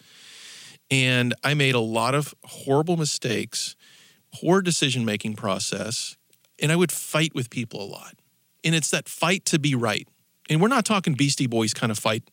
[0.91, 3.77] And I made a lot of horrible mistakes,
[4.35, 6.17] poor decision making process,
[6.61, 8.15] and I would fight with people a lot.
[8.63, 10.07] And it's that fight to be right.
[10.49, 12.25] And we're not talking Beastie Boys kind of fight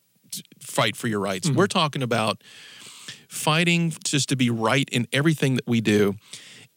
[0.59, 1.47] fight for your rights.
[1.47, 1.57] Mm-hmm.
[1.57, 2.43] We're talking about
[3.29, 6.15] fighting just to be right in everything that we do.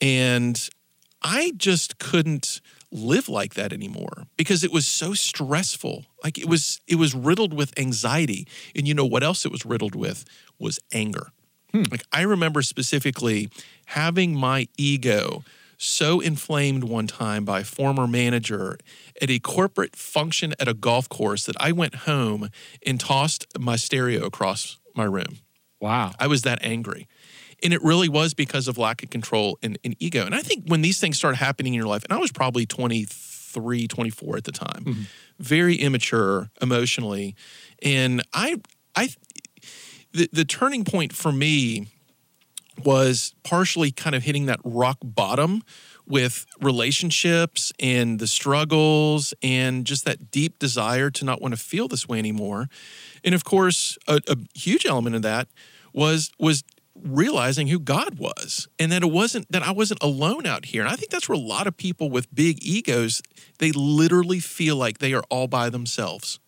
[0.01, 0.69] And
[1.23, 2.61] I just couldn't
[2.93, 6.07] live like that anymore because it was so stressful.
[6.25, 8.47] Like it was it was riddled with anxiety.
[8.75, 10.25] And you know what else it was riddled with
[10.59, 11.29] was anger.
[11.73, 11.85] Hmm.
[11.91, 13.51] Like I remember specifically
[13.87, 15.45] having my ego
[15.83, 18.77] so inflamed one time by a former manager
[19.21, 22.51] at a corporate function at a golf course that I went home
[22.85, 25.39] and tossed my stereo across my room.
[25.81, 26.13] Wow.
[26.19, 27.09] I was that angry.
[27.63, 30.27] And it really was because of lack of control and, and ego.
[30.27, 32.67] And I think when these things start happening in your life, and I was probably
[32.67, 35.03] 23, 24 at the time, mm-hmm.
[35.39, 37.35] very immature emotionally.
[37.83, 38.61] And I,
[38.95, 39.09] I,
[40.13, 41.89] the, the turning point for me
[42.85, 45.63] was partially kind of hitting that rock bottom
[46.07, 51.89] with relationships and the struggles and just that deep desire to not want to feel
[51.89, 52.69] this way anymore.
[53.25, 55.49] And of course, a, a huge element of that
[55.93, 56.65] was was
[57.03, 60.83] realizing who God was and that it wasn't that I wasn't alone out here.
[60.83, 63.23] And I think that's where a lot of people with big egos,
[63.59, 66.41] they literally feel like they are all by themselves.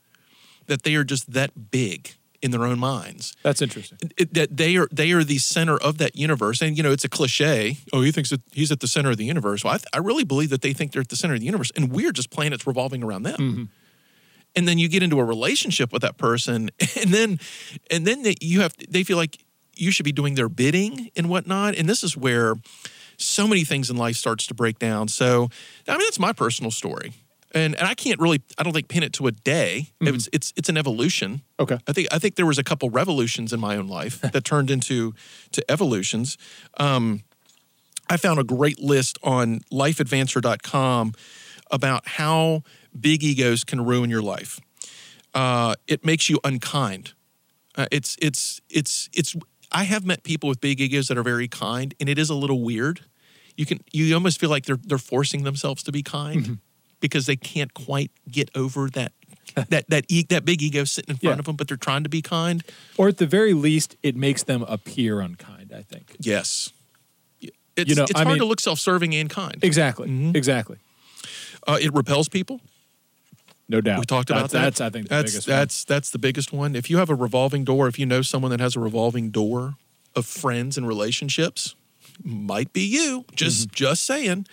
[0.67, 3.35] That they are just that big in their own minds.
[3.43, 3.99] That's interesting.
[4.17, 6.61] it, that they are they are the center of that universe.
[6.61, 9.17] And you know it's a cliche oh he thinks that he's at the center of
[9.17, 9.65] the universe.
[9.65, 11.47] Well I, th- I really believe that they think they're at the center of the
[11.47, 13.39] universe and we're just planets revolving around them.
[13.39, 13.65] Mm-hmm.
[14.55, 17.39] And then you get into a relationship with that person and then
[17.91, 19.39] and then they, you have they feel like
[19.75, 21.77] you should be doing their bidding and whatnot.
[21.77, 22.57] And this is where
[23.17, 25.09] so many things in life starts to break down.
[25.09, 25.49] So
[25.89, 27.13] i mean that's my personal story
[27.55, 30.53] and and i can't really i don't think pin it to a day it's it's
[30.57, 31.79] it's an evolution Okay.
[31.87, 34.69] I think I think there was a couple revolutions in my own life that turned
[34.71, 35.15] into
[35.53, 36.37] to evolutions.
[36.79, 37.23] Um,
[38.11, 41.13] I found a great list on lifeadvancer.com
[41.71, 42.63] about how
[42.99, 44.61] big egos can ruin your life.
[45.35, 47.13] Uh, it makes you unkind.
[47.77, 49.37] Uh, it's it's it's it's.
[49.71, 52.35] I have met people with big egos that are very kind, and it is a
[52.35, 53.01] little weird.
[53.57, 56.55] You can you almost feel like they're they're forcing themselves to be kind Mm-hmm.
[57.03, 59.13] Because they can't quite get over that
[59.69, 61.39] that that e- that big ego sitting in front Yeah.
[61.41, 62.63] of them, but they're trying to be kind.
[62.97, 65.73] Or at the very least, it makes them appear unkind.
[65.77, 66.17] I think.
[66.21, 66.71] Yes,
[67.77, 69.59] it's You know, it's I hard mean- to look self-serving and kind.
[69.63, 70.09] Exactly.
[70.09, 70.35] Mm-hmm.
[70.37, 70.79] Exactly.
[71.67, 72.61] Uh, it repels people.
[73.69, 74.01] No doubt.
[74.01, 74.63] We talked about that's, that.
[74.63, 75.49] That's I think the that's biggest.
[75.49, 75.57] one.
[75.57, 76.75] that's that's the biggest one.
[76.77, 79.75] If you have a revolving door, if you know someone that has a revolving door
[80.17, 81.75] of friends and relationships,
[82.23, 83.25] might be you.
[83.35, 83.75] Just Mm-hmm.
[83.75, 84.47] just saying.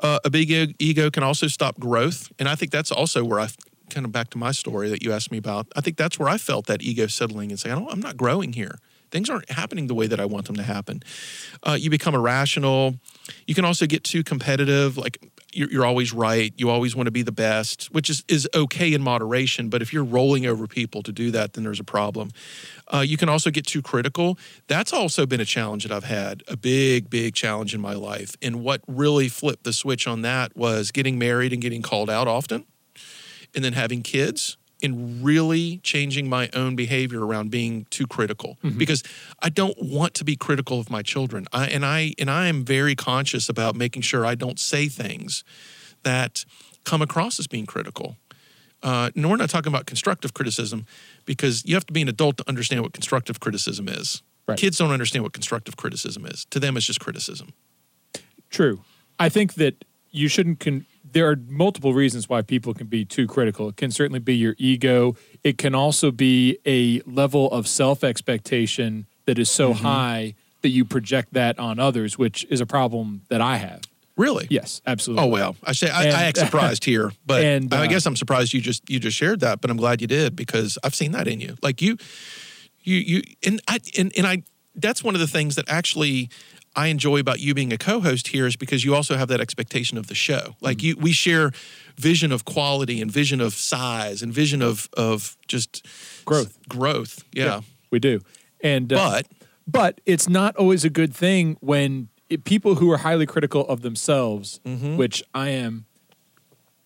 [0.00, 3.48] Uh, a big ego can also stop growth, and I think that's also where I
[3.90, 5.66] kind of back to my story that you asked me about.
[5.74, 8.52] I think that's where I felt that ego settling and saying, I am not growing
[8.52, 8.78] here.
[9.10, 11.02] Things aren't happening the way that I want them to happen.
[11.62, 12.96] Uh, you become irrational.
[13.46, 14.98] You can also get too competitive.
[14.98, 15.18] Like
[15.52, 16.52] you're, you're always right.
[16.56, 19.68] You always want to be the best, which is, is okay in moderation.
[19.68, 22.30] But if you're rolling over people to do that, then there's a problem.
[22.92, 24.38] Uh, you can also get too critical.
[24.66, 28.36] That's also been a challenge that I've had, a big, big challenge in my life.
[28.42, 32.28] And what really flipped the switch on that was getting married and getting called out
[32.28, 32.66] often,
[33.54, 39.02] and then having kids and really changing my own behavior around being too critical because
[39.42, 41.46] I don't want to be critical of my children.
[41.52, 45.42] I, and I and I am very conscious about making sure I don't say things
[46.04, 46.44] that
[46.84, 48.16] come across as being critical.
[48.82, 50.86] Uh, and we're not talking about constructive criticism
[51.24, 54.22] because you have to be an adult to understand what constructive criticism is.
[54.46, 54.56] Right.
[54.56, 56.46] Kids don't understand what constructive criticism is.
[56.50, 57.52] To them, it's just criticism.
[58.50, 58.80] True.
[59.18, 60.60] I think that you shouldn't.
[60.60, 63.68] Con- there are multiple reasons why people can be too critical.
[63.68, 65.16] It can certainly be your ego.
[65.44, 69.56] It can also be a level of self expectation that is Mm-hmm.
[69.56, 73.82] so high that you project that on others, which is a problem that I have.
[74.16, 74.48] Really?
[74.50, 75.24] Yes, absolutely.
[75.24, 78.04] Oh well, I say I, And- I act surprised here, but And, I uh, guess
[78.06, 79.60] I'm surprised you just you just shared that.
[79.60, 81.56] But I'm glad you did because I've seen that in you.
[81.62, 81.96] Like you,
[82.82, 84.42] you you and I and, and I.
[84.74, 86.30] That's one of the things that actually
[86.82, 89.98] I enjoy about you being a co-host here is because you also have that expectation
[89.98, 90.54] of the show.
[90.60, 91.50] Like you, we share
[91.96, 95.86] vision of quality and vision of size and vision of of just
[96.24, 96.52] Growth.
[96.68, 97.60] Growth, yeah.
[97.90, 98.20] we do.
[98.62, 99.26] And uh, But
[99.66, 103.80] but it's not always a good thing when it, people who are highly critical of
[103.82, 104.96] themselves, Mm-hmm.
[104.96, 105.84] which I am,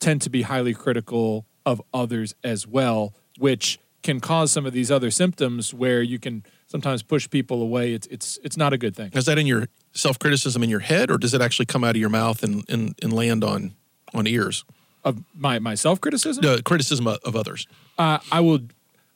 [0.01, 4.91] tend to be highly critical of others as well, which can cause some of these
[4.91, 7.95] other symptoms where you can sometimes push people away.
[7.95, 9.11] It's it's it's not a good thing.
[9.15, 11.91] is that in your self criticism in your head, or does it actually come out
[11.97, 13.73] of your mouth and and, and land on
[14.15, 14.65] on ears?
[15.05, 17.67] Of my my self criticism, The criticism of, of others.
[17.99, 18.61] uh, I will.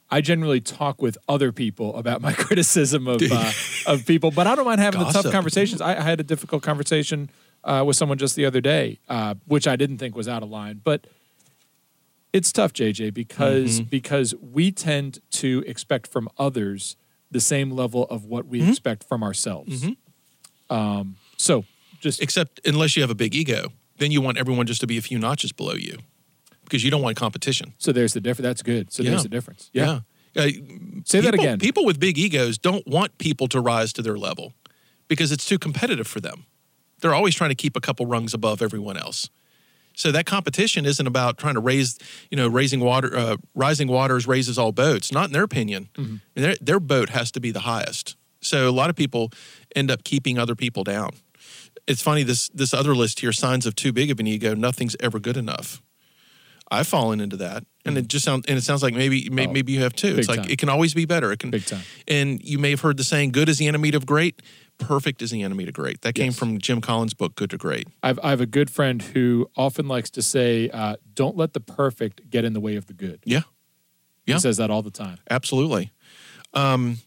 [0.08, 3.52] I generally talk with other people about my criticism of uh,
[3.86, 5.80] of people, but I don't mind having the tough conversations.
[5.80, 7.28] I, I had a difficult conversation
[7.64, 10.48] uh, with someone just the other day, uh, which I didn't think was out of
[10.48, 11.06] line, but
[12.32, 16.96] it's tough, JJ, because because we tend to expect from others
[17.30, 19.86] the same level of what we expect from ourselves.
[20.70, 21.64] Um, so
[22.00, 24.98] just except unless you have a big ego then you want everyone just to be
[24.98, 25.98] a few notches below you
[26.64, 28.44] because you don't want competition so there's the difference.
[28.48, 28.92] That's good.
[28.92, 29.10] So Yeah.
[29.10, 29.70] there's the difference.
[29.72, 30.00] Yeah.
[30.36, 30.48] Uh,
[31.04, 31.58] Say that again.
[31.58, 34.52] people with big egos don't want people to rise to their level
[35.08, 36.44] because it's too competitive for them
[37.00, 39.30] they're always trying to keep a couple rungs above everyone else
[39.94, 41.98] so that competition isn't about trying to raise
[42.30, 46.16] you know raising water uh, rising waters raises all boats not in their opinion Mm-hmm.
[46.34, 49.30] their, their boat has to be the highest so a lot of people
[49.76, 51.10] end up keeping other people down
[51.86, 54.96] it's funny this this other list here signs of too big of an ego nothing's
[55.00, 55.80] ever good enough
[56.70, 59.52] i've fallen into that and it just sounds and it sounds like maybe maybe, Oh,
[59.52, 60.50] maybe you have too it's like time.
[60.50, 61.82] it can always be better it can Big time.
[62.08, 64.42] and you may have heard the saying good is the enemy of great
[64.78, 67.86] perfect is the enemy to great that came from jim collins book good to great
[68.02, 71.60] I've, I have a good friend who often likes to say, uh, "Don't let the
[71.60, 73.42] perfect get in the way of the good." yeah
[74.26, 74.34] Yeah.
[74.34, 75.18] He says that all the time.
[75.30, 75.92] Absolutely.
[76.52, 76.98] Um,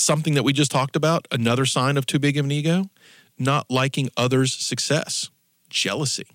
[0.00, 2.90] something that we just talked about, another sign of too big of an ego,
[3.38, 5.30] not liking others' success,
[5.68, 6.26] jealousy.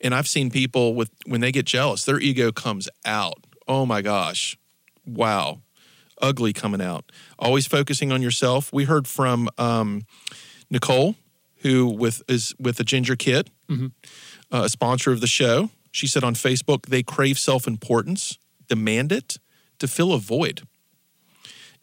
[0.00, 3.44] And I've seen people with when they get jealous, their ego comes out.
[3.68, 4.56] Oh my gosh.
[5.06, 5.60] Wow.
[6.20, 7.10] Ugly coming out.
[7.38, 8.72] Always focusing on yourself.
[8.72, 10.02] We heard from um,
[10.70, 11.14] Nicole,
[11.58, 13.50] who with is with a ginger kid,
[14.52, 15.70] uh, a sponsor of the show.
[15.92, 18.38] She said on Facebook, they crave self importance,
[18.68, 19.38] demand it
[19.78, 20.62] to fill a void.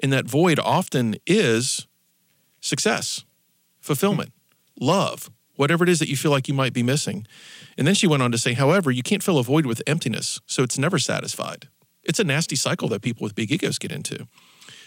[0.01, 1.87] And that void often is
[2.61, 3.25] success,
[3.79, 4.31] fulfillment,
[4.79, 7.27] love, whatever it is that you feel like you might be missing.
[7.77, 10.39] And then she went on to say, however, you can't fill a void with emptiness,
[10.45, 11.67] so it's never satisfied.
[12.03, 14.25] It's a nasty cycle that people with big egos get into.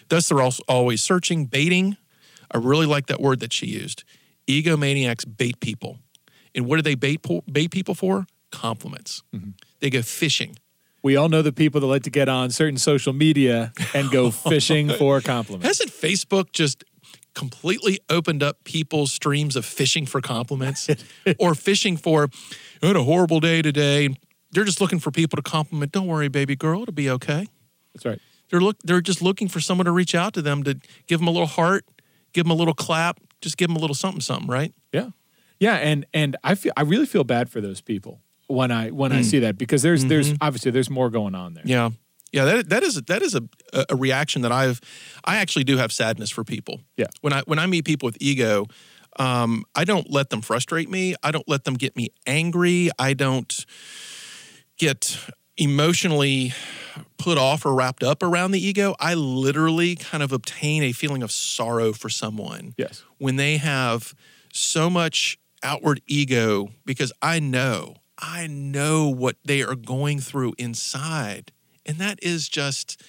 [0.09, 1.97] Thus, they're also always searching, baiting.
[2.51, 4.05] I really like that word that she used.
[4.49, 5.99] Egomaniacs bait people.
[6.55, 8.27] And what do they bait, po- bait people for?
[8.51, 9.23] Compliments.
[9.35, 9.51] Mm-hmm.
[9.81, 10.57] They go fishing
[11.03, 14.31] We all know the people that like to get on certain social media and go
[14.31, 15.67] fishing for compliments.
[15.67, 16.85] Hasn't Facebook just
[17.35, 20.89] completely opened up people's streams of fishing for compliments
[21.39, 22.29] or fishing for,
[22.83, 24.15] I had a horrible day today.
[24.53, 25.93] They're just looking for people to compliment.
[25.93, 27.47] Don't worry, baby girl, it'll be okay.
[27.95, 28.21] That's right.
[28.51, 28.77] They're look.
[28.85, 31.47] They're just looking for someone to reach out to them to give them a little
[31.47, 31.87] heart,
[32.35, 34.75] give them a little clap, just give them a little something, something, right?
[34.93, 35.11] Yeah.
[35.59, 39.13] Yeah, and and I feel I really feel bad for those people when I when
[39.13, 41.65] I see that because there's there's obviously there's more going on there.
[41.67, 41.91] Yeah,
[42.33, 42.45] yeah.
[42.45, 43.43] That that is that is a
[43.89, 44.81] a reaction that I've.
[45.25, 46.81] I actually do have sadness for people.
[46.97, 47.07] Yeah.
[47.21, 48.67] When I when I meet people with ego,
[49.19, 51.15] um, I don't let them frustrate me.
[51.23, 52.91] I don't let them get me angry.
[52.99, 53.65] I don't
[54.79, 55.19] get
[55.57, 56.53] emotionally
[57.19, 58.95] put off or wrapped up around the ego.
[58.99, 63.05] I literally kind of obtain a feeling of sorrow for someone Yes.
[63.19, 64.15] when they have
[64.53, 71.51] so much outward ego because I know, I know what they are going through inside.
[71.85, 73.03] And that is just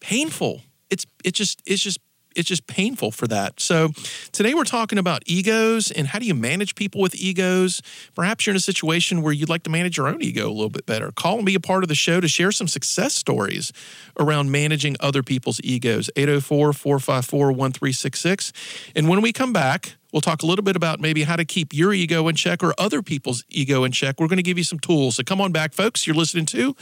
[0.00, 0.60] painful.
[0.90, 1.98] It's it just it's just
[2.36, 3.60] it's just painful for that.
[3.60, 3.90] So
[4.32, 7.82] today we're talking about egos and how do you manage people with egos?
[8.14, 10.70] Perhaps you're in a situation where you'd like to manage your own ego a little
[10.70, 11.10] bit better.
[11.12, 13.72] Call and be a part of the show to share some success stories
[14.18, 16.10] around managing other people's egos.
[16.16, 18.52] 804-454-1366.
[18.94, 21.72] And when we come back, we'll talk a little bit about maybe how to keep
[21.72, 24.20] your ego in check or other people's ego in check.
[24.20, 25.16] We're going to give you some tools.
[25.16, 26.06] So come on back folks.
[26.06, 26.76] You're listening to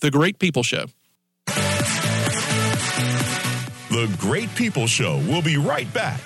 [0.00, 0.86] The Great People Show.
[3.94, 6.20] The Great People Show will be right back.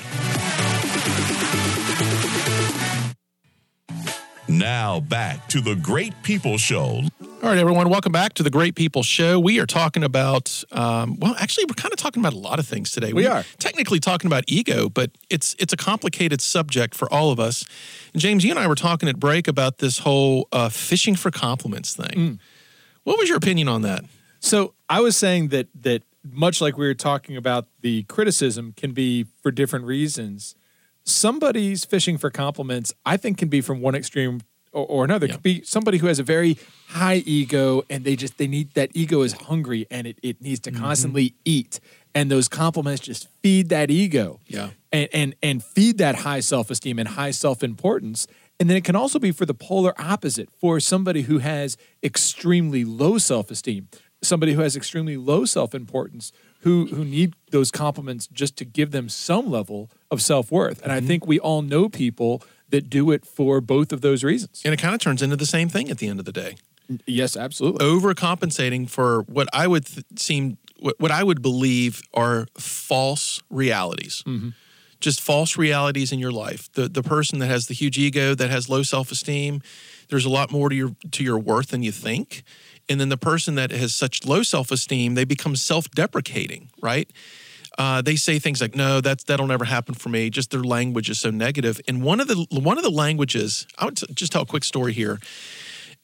[4.49, 7.03] Now back to the Great People Show.
[7.21, 9.39] All right, everyone, welcome back to the Great People Show.
[9.39, 12.67] We are talking about, um, well, actually, we're kind of talking about a lot of
[12.67, 13.13] things today.
[13.13, 17.39] We We're technically talking about ego, but it's it's a complicated subject for all of
[17.39, 17.67] us.
[18.15, 21.31] And James, you and I were talking at break about this whole uh, fishing for
[21.31, 22.19] compliments thing.
[22.19, 22.39] Mm.
[23.05, 24.07] What was your opinion on that?
[24.41, 28.93] So I was saying that that much like we were talking about the criticism can
[28.93, 30.55] be for different reasons.
[31.05, 34.41] Somebody's fishing for compliments, I think, can be from one extreme
[34.73, 35.27] or, or another.
[35.27, 35.35] It Yeah.
[35.35, 38.91] could be somebody who has a very high ego and they just they need that
[38.95, 40.83] ego is hungry and it, it needs to mm-hmm.
[40.83, 41.81] constantly eat.
[42.15, 44.41] And those compliments just feed that ego.
[44.47, 44.71] Yeah.
[44.93, 48.27] And and and feed that high self-esteem and high self-importance.
[48.61, 52.85] And then it can also be for the polar opposite, for somebody who has extremely
[52.85, 53.89] low self-esteem,
[54.23, 59.09] somebody who has extremely low self-importance, who who need those compliments just to give them
[59.09, 60.83] some level of self-worth.
[60.83, 61.07] And I mm-hmm.
[61.07, 64.63] think we all know people that do it for both of those reasons.
[64.65, 66.57] And it kind of turns into the same thing at the end of the day.
[67.07, 67.85] Yes, absolutely.
[67.85, 74.23] overcompensating for what I would th- seem what, what I would believe are false realities.
[74.27, 74.51] Mm-hmm.
[75.01, 76.73] Just false realities in your life.
[76.73, 79.63] The the person that has the huge ego, that has low self-esteem,
[80.09, 82.43] there's a lot more to your to your worth than you think.
[82.89, 87.11] And then the person that has such low self-esteem, they become self-deprecating, right?
[87.77, 91.09] Uh, they say things like, "No, that's that'll never happen for me." Just their language
[91.09, 91.81] is so negative.
[91.87, 94.93] And one of the one of the languages, I would just tell a quick story
[94.93, 95.21] here.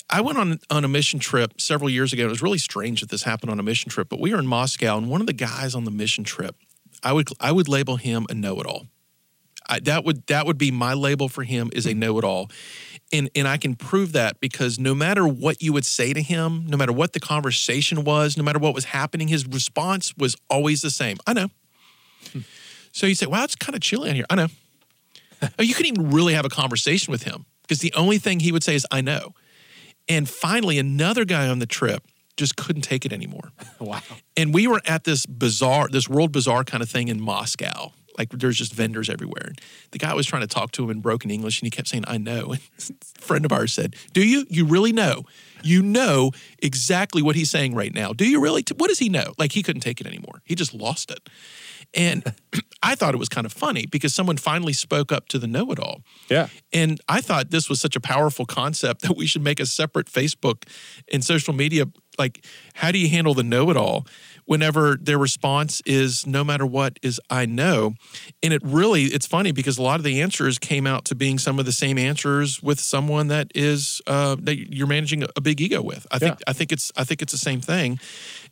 [0.08, 2.26] I went on on a mission trip several years ago.
[2.26, 4.46] It was really strange that this happened on a mission trip, but we were in
[4.46, 6.54] Moscow, and one of the guys on the mission trip,
[7.02, 8.86] I would I would label him a know-it-all.
[9.68, 12.00] I, that would that would be my label for him is a mm-hmm.
[12.00, 12.50] know-it-all,
[13.12, 16.66] and and I can prove that because no matter what you would say to him,
[16.66, 20.82] no matter what the conversation was, no matter what was happening, his response was always
[20.82, 21.18] the same.
[21.26, 21.48] I know.
[22.32, 22.40] Hmm.
[22.92, 24.48] So you say, "Wow, it's kind of chilly in here." I know.
[25.58, 28.50] Oh, you couldn't even really have a conversation with him because the only thing he
[28.50, 29.34] would say is, "I know."
[30.08, 32.02] And finally, another guy on the trip
[32.36, 33.52] just couldn't take it anymore.
[33.80, 34.00] Wow.
[34.36, 37.92] And we were at this bizarre, this world bazaar kind of thing in Moscow.
[38.18, 39.52] Like there's just vendors everywhere.
[39.90, 42.04] The guy was trying to talk to him in broken English and he kept saying,
[42.06, 42.54] I know.
[42.88, 44.44] And a friend of ours said, Do you?
[44.48, 45.24] You really know?
[45.62, 48.12] You know exactly what he's saying right now.
[48.12, 48.62] Do you really?
[48.62, 49.32] T- What does he know?
[49.38, 50.42] Like he couldn't take it anymore.
[50.44, 51.28] He just lost it.
[51.94, 52.24] And
[52.82, 55.70] I thought it was kind of funny because someone finally spoke up to the know
[55.72, 56.02] it all.
[56.28, 56.48] Yeah.
[56.72, 60.06] And I thought this was such a powerful concept that we should make a separate
[60.06, 60.68] Facebook
[61.12, 61.86] and social media.
[62.18, 62.44] Like,
[62.74, 64.06] how do you handle the know it all
[64.46, 67.94] whenever their response is no matter what is I know?
[68.42, 71.38] And it really, it's funny because a lot of the answers came out to being
[71.38, 75.60] some of the same answers with someone that is, uh, that you're managing a, big
[75.60, 76.06] ego with.
[76.10, 76.44] I think, Yeah.
[76.46, 77.98] I think it's, I think it's the same thing.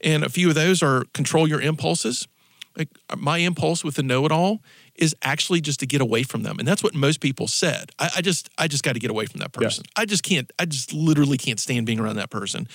[0.03, 2.29] And a few of those are control your impulses
[2.77, 4.61] like my impulse with the know-it-all
[4.95, 8.11] is actually just to get away from them and that's what most people said i,
[8.17, 10.65] I just i just got to get away from that person i just can't i
[10.65, 12.67] just literally can't stand being around that person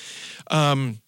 [0.52, 1.00] um,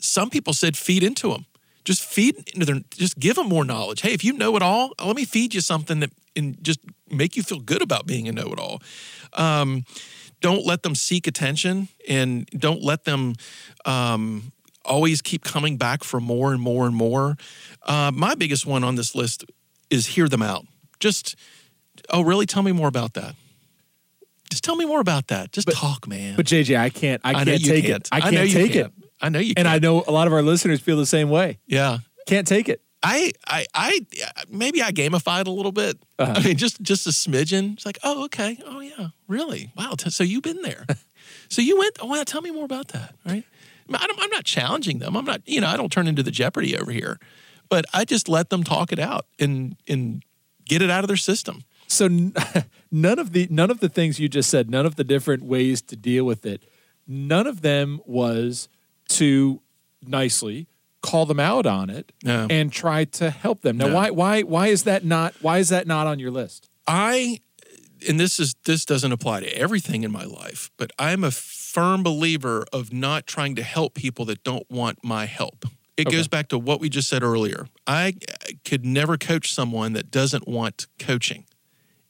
[0.00, 1.46] some people said feed into them
[1.84, 4.92] just feed into their just give them more knowledge hey if you know it all
[5.04, 6.80] let me feed you something that and just
[7.10, 8.80] make you feel good about being a know-it-all
[9.34, 9.84] um,
[10.40, 13.34] don't let them seek attention and don't let them
[13.84, 14.52] um,
[14.84, 17.36] always keep coming back for more and more and more.
[17.82, 19.44] Uh, my biggest one on this list
[19.90, 20.66] is hear them out.
[20.98, 21.36] Just,
[22.08, 22.46] oh, really?
[22.46, 23.34] Tell me more about that.
[24.50, 25.52] Just tell me more about that.
[25.52, 26.36] Just But- talk, man.
[26.36, 27.20] But JJ, I can't.
[27.24, 27.96] I, I know can't you take can't.
[28.06, 28.08] it.
[28.10, 28.86] I can't know you take can't.
[28.86, 28.99] it.
[29.20, 29.82] I know you And I can't.
[29.82, 31.58] know a lot of our listeners feel the same way.
[31.66, 31.98] Yeah.
[32.26, 32.80] Can't take it.
[33.02, 34.00] I, I, I,
[34.50, 35.98] maybe I gamified a little bit.
[36.18, 36.34] Uh-huh.
[36.36, 37.72] I mean, just, just a smidgen.
[37.74, 38.58] It's like, oh, okay.
[38.66, 39.08] Oh, yeah.
[39.26, 39.72] Really?
[39.76, 39.94] Wow.
[40.08, 40.84] So you've been there.
[41.48, 41.98] so you went.
[42.00, 42.22] Oh, wow.
[42.24, 43.14] Tell me more about that.
[43.24, 43.44] Right.
[43.92, 45.16] I don't, I'm not challenging them.
[45.16, 45.40] I'm not.
[45.46, 47.18] You know, I don't turn into the Jeopardy over here,
[47.68, 50.22] but I just let them talk it out and and
[50.64, 51.64] get it out of their system.
[51.88, 52.32] So n-
[52.92, 55.82] none of the none of the things you just said, none of the different ways
[55.82, 56.62] to deal with it,
[57.08, 58.68] none of them was
[59.10, 59.60] to
[60.02, 60.66] nicely
[61.02, 62.46] call them out on it No.
[62.50, 63.76] and try to help them.
[63.78, 63.94] Now, No.
[63.94, 66.68] why why why is that not why is that not on your list?
[66.86, 67.40] I
[68.08, 72.02] and this is this doesn't apply to everything in my life, but I'm a firm
[72.02, 75.64] believer of not trying to help people that don't want my help.
[75.96, 76.16] It Okay.
[76.16, 77.66] goes back to what we just said earlier.
[77.86, 78.14] I
[78.64, 81.44] could never coach someone that doesn't want coaching.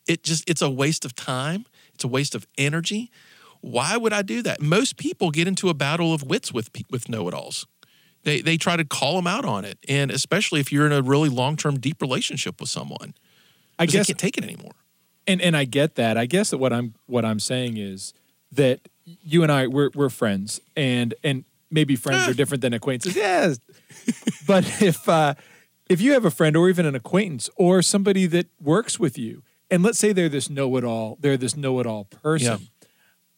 [0.07, 3.11] It just it's a waste of time, it's a waste of energy.
[3.61, 4.61] Why would I do that?
[4.61, 7.67] Most people get into a battle of wits with with know-it-alls.
[8.23, 11.03] They they try to call them out on it, and especially if you're in a
[11.03, 13.15] really long-term deep relationship with someone.
[13.79, 14.75] I 'Cause they guess can't take it anymore.
[15.27, 16.17] and and I get that.
[16.19, 18.13] I guess that what I'm what I'm saying is
[18.53, 23.17] that you and I we're we're friends and and maybe friends are different than acquaintances.
[23.17, 23.59] Yes.
[24.47, 25.35] but if uh
[25.89, 29.43] if you have a friend or even an acquaintance or somebody that works with you
[29.71, 32.69] and let's say they're this know-it-all, they're this know-it-all person.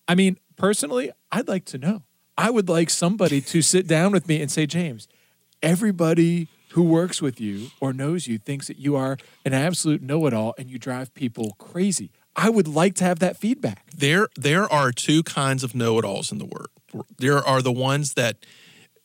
[0.08, 2.02] I mean, personally, I'd like to know.
[2.36, 5.06] I would like somebody to sit down with me and say, James,
[5.62, 10.54] everybody who works with you or knows you thinks that you are an absolute know-it-all
[10.58, 12.10] and you drive people crazy.
[12.34, 13.84] I would like to have that feedback.
[13.94, 16.70] there there are two kinds of know-it-alls in the world.
[17.18, 18.38] There are the ones that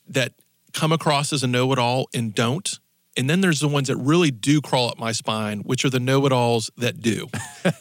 [0.07, 0.33] that
[0.71, 2.79] come across as a know-it-all and don't.
[3.17, 5.99] And then there's the ones that really do crawl up my spine, which are the
[5.99, 7.27] know-it-alls that do.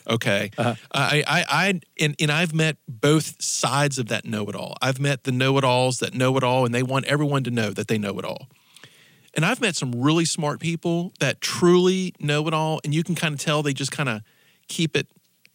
[0.09, 0.75] Okay, uh-huh.
[0.93, 4.77] I, I, I, and, and I've met both sides of that know-it-all.
[4.81, 7.87] I've met the know-it-alls that know it all, and they want everyone to know that
[7.87, 8.49] they know it all.
[9.35, 13.15] And I've met some really smart people that truly know it all, and you can
[13.15, 14.23] kind of tell they just kind of
[14.69, 15.07] keep it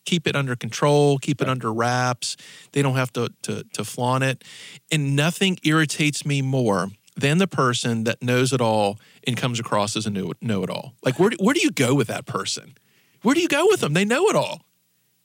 [0.05, 2.37] keep it under control, keep it under wraps.
[2.71, 4.43] They don't have to to to flaunt it.
[4.91, 6.89] And nothing irritates me more
[7.21, 10.31] than the person that knows it all and comes across as a know
[10.63, 10.93] it all.
[11.03, 12.75] Like where do, where do you go with that person?
[13.21, 13.93] Where do you go with them?
[13.93, 14.61] They know it all.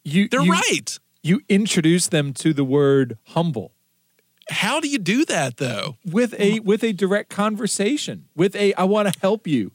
[0.05, 0.99] You They're you- right.
[1.23, 3.73] You introduce them to the word humble
[4.49, 5.97] How do you do that though?
[6.05, 9.73] with a with a direct conversation, with a I want to help you.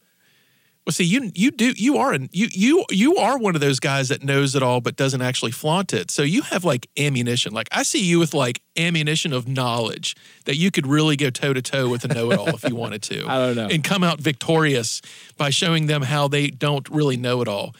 [0.85, 3.79] Well, see, you you do you are an, you you you are one of those
[3.79, 6.09] guys that knows it all but doesn't actually flaunt it.
[6.09, 7.53] So you have like ammunition.
[7.53, 10.15] Like I see you with like ammunition of knowledge
[10.45, 12.75] that you could really go toe to toe with a know it all if you
[12.75, 13.25] wanted to.
[13.27, 13.67] I don't know.
[13.67, 15.01] and come out victorious
[15.37, 17.75] by showing them how they don't really know it all.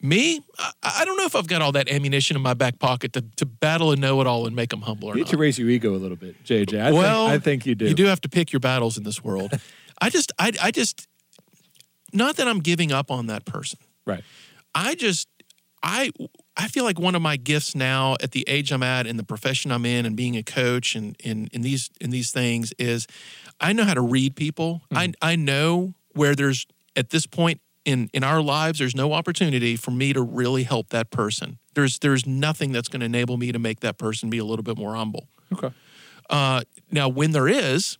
[0.00, 3.12] Me, I, I don't know if I've got all that ammunition in my back pocket
[3.14, 5.30] to, to battle a know it all and make them humble or You need not.
[5.30, 6.80] to raise your ego a little bit, JJ.
[6.80, 7.86] I well, think, I think you do.
[7.86, 9.58] You do have to pick your battles in this world.
[10.00, 11.08] I just, I, I just,
[12.12, 13.78] not that I'm giving up on that person.
[14.04, 14.22] Right.
[14.74, 15.28] I just,
[15.82, 16.10] I,
[16.56, 19.24] I feel like one of my gifts now at the age I'm at and the
[19.24, 23.06] profession I'm in and being a coach and in, in these in these things is
[23.60, 24.82] I know how to read people.
[24.90, 29.76] I I know where there's at this point in in our lives there's no opportunity
[29.76, 31.58] for me to really help that person.
[31.74, 34.62] There's there's nothing that's going to enable me to make that person be a little
[34.62, 35.28] bit more humble.
[35.52, 35.72] Okay.
[36.28, 37.98] Uh, now, when there is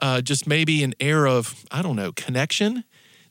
[0.00, 2.84] uh, just maybe an air of, I don't know, connection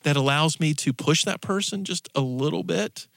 [0.03, 3.07] that allows me to push that person just a little bit,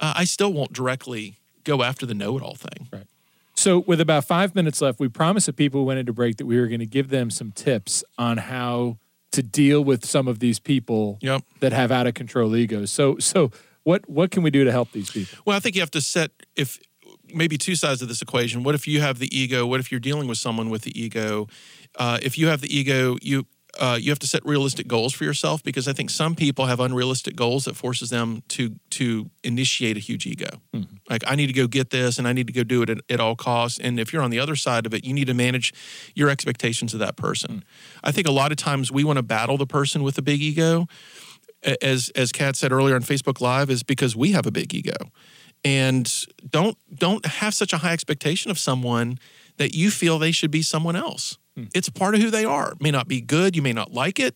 [0.00, 2.88] uh, I still won't directly go after the know it all thing.
[2.92, 3.06] Right.
[3.54, 6.46] So, with about five minutes left, we promised the people who went into break that
[6.46, 8.96] we were going to give them some tips on how
[9.32, 11.42] to deal with some of these people Yep.
[11.60, 12.90] that have out of control egos.
[12.90, 13.50] So, so
[13.84, 15.38] what what can we do to help these people?
[15.44, 16.78] Well, I think you have to set if
[17.32, 18.62] maybe two sides of this equation.
[18.62, 19.66] What if you have the ego?
[19.66, 21.46] What if you're dealing with someone with the ego?
[21.96, 23.46] Uh, if you have the ego, you
[23.80, 26.78] uh, you have to set realistic goals for yourself because I think some people have
[26.78, 30.60] unrealistic goals that forces them to to initiate a huge ego.
[31.08, 32.98] Like I need to go get this and I need to go do it at,
[33.08, 33.78] at all costs.
[33.78, 35.72] And if you're on the other side of it, you need to manage
[36.14, 37.64] your expectations of that person.
[38.04, 40.42] I think a lot of times we want to battle the person with a big
[40.42, 40.86] ego
[41.80, 44.96] as as Kat said earlier on Facebook Live, is because we have a big ego,
[45.64, 46.12] and
[46.48, 49.18] don't don't have such a high expectation of someone
[49.58, 51.38] that you feel they should be someone else.
[51.74, 52.74] It's part of who they are.
[52.80, 54.34] May not be good, you may not like it,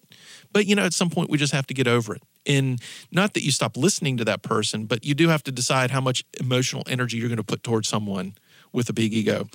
[0.53, 2.23] but you know at some point we just have to get over it.
[2.47, 5.91] And not that you stop listening to that person, but you do have to decide
[5.91, 8.35] how much emotional energy you're going to put towards someone
[8.73, 9.49] with a big ego.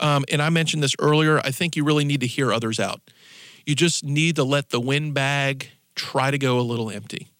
[0.00, 1.38] Um, and I mentioned this earlier.
[1.40, 3.00] I think you really need to hear others out.
[3.66, 7.31] You just need to let the wind bag try to go a little empty.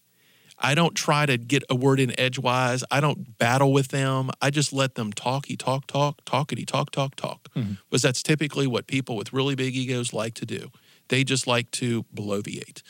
[0.63, 2.85] I don't try to get a word in edgewise.
[2.89, 4.31] I don't battle with them.
[4.41, 7.49] I just let them talky, talk, talk, talkity, talk, talk, talk.
[7.53, 7.73] Mm-hmm.
[7.89, 10.71] Because that's typically what people with really big egos like to do.
[11.09, 12.81] They just like to bloviate.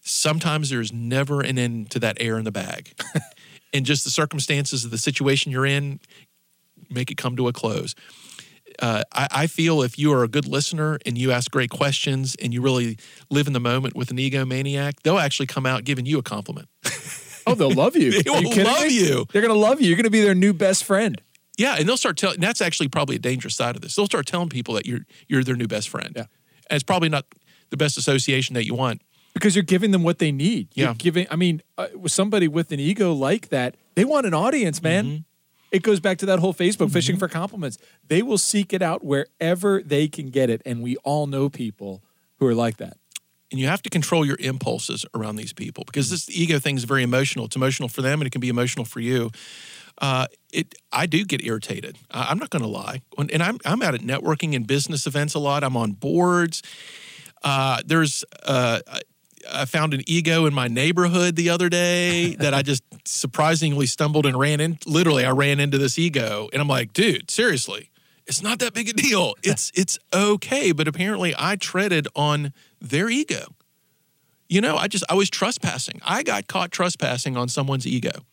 [0.00, 2.98] Sometimes there's never an end to that air in the bag.
[3.74, 6.00] and just the circumstances of the situation you're in
[6.88, 7.94] make it come to a close.
[8.80, 12.36] Uh, I, I feel if you are a good listener and you ask great questions
[12.40, 12.96] and you really
[13.30, 16.68] live in the moment with an egomaniac, they'll actually come out giving you a compliment.
[17.46, 18.10] Oh, they'll love you.
[18.22, 18.88] They Are you love me?
[19.00, 19.24] you.
[19.32, 19.86] They're going to love you.
[19.88, 21.18] You're going to be their new best friend.
[21.56, 22.40] Yeah, and they'll start telling.
[22.40, 23.94] That's actually probably a dangerous side of this.
[23.96, 26.12] They'll start telling people that you're you're their new best friend.
[26.14, 26.26] Yeah.
[26.68, 27.24] and it's probably not
[27.70, 29.00] the best association that you want.
[29.32, 30.68] because you're giving them what they need.
[30.74, 30.94] You're Yeah.
[30.98, 31.26] giving.
[31.30, 35.04] I mean, uh, with somebody with an ego like that, they want an audience, man.
[35.06, 35.16] Mm-hmm.
[35.70, 37.78] It goes back to that whole Facebook fishing for compliments.
[38.06, 42.02] They will seek it out wherever they can get it, and we all know people
[42.38, 42.96] who are like that.
[43.50, 46.84] and you have to control your impulses around these people because this ego thing is
[46.84, 47.46] very emotional.
[47.46, 49.30] It's emotional for them, and it can be emotional for you.
[50.00, 51.96] Uh, it, I do get irritated.
[52.10, 55.34] I, I'm not going to lie, and I'm I'm out at networking and business events
[55.34, 55.64] a lot.
[55.64, 56.62] I'm on boards.
[57.42, 58.80] Uh, there's uh,
[59.50, 64.26] I- found an ego in my neighborhood the other day that I just surprisingly stumbled
[64.26, 64.78] and ran in.
[64.86, 67.90] Literally, I ran into this ego, and I'm like, dude, seriously,
[68.26, 69.34] it's not that big a deal.
[69.42, 73.54] It's it's okay, but apparently I treaded on their ego.
[74.48, 76.00] You know, I just I was trespassing.
[76.04, 78.24] I got caught trespassing on someone's ego.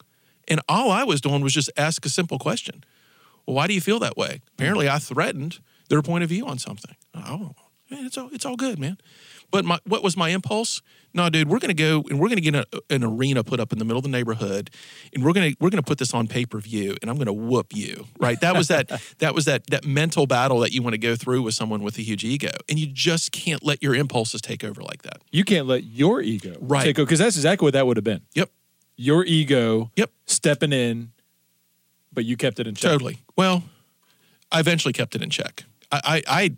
[0.48, 2.84] And all I was doing was just ask a simple question.
[3.46, 4.42] Well, why do you feel that way?
[4.54, 6.96] Apparently I threatened their point of view on something.
[7.16, 7.52] Oh,
[7.90, 8.98] man, it's all it's all good, man.
[9.52, 10.82] But my, what was my impulse?
[11.14, 13.60] No, dude, we're going to go and we're going to get a, an arena put
[13.62, 14.70] up in the middle of the neighborhood,
[15.14, 17.16] and we're going to we're going to put this on pay per view, and I'm
[17.16, 18.08] going to whoop you.
[18.20, 18.40] Right?
[18.42, 18.90] That was that
[19.20, 21.98] that was that that mental battle that you want to go through with someone with
[21.98, 25.22] a huge ego, and you just can't let your impulses take over like that.
[25.32, 26.84] You can't let your ego Right.
[26.84, 28.22] take over because that's exactly what that would have been.
[28.34, 28.50] Yep.
[28.98, 30.12] Your ego Yep.
[30.26, 31.12] stepping in,
[32.12, 32.92] but you kept it in check.
[32.92, 33.20] Totally.
[33.38, 33.64] Well,
[34.52, 35.64] I eventually kept it in check.
[35.92, 36.58] I I I,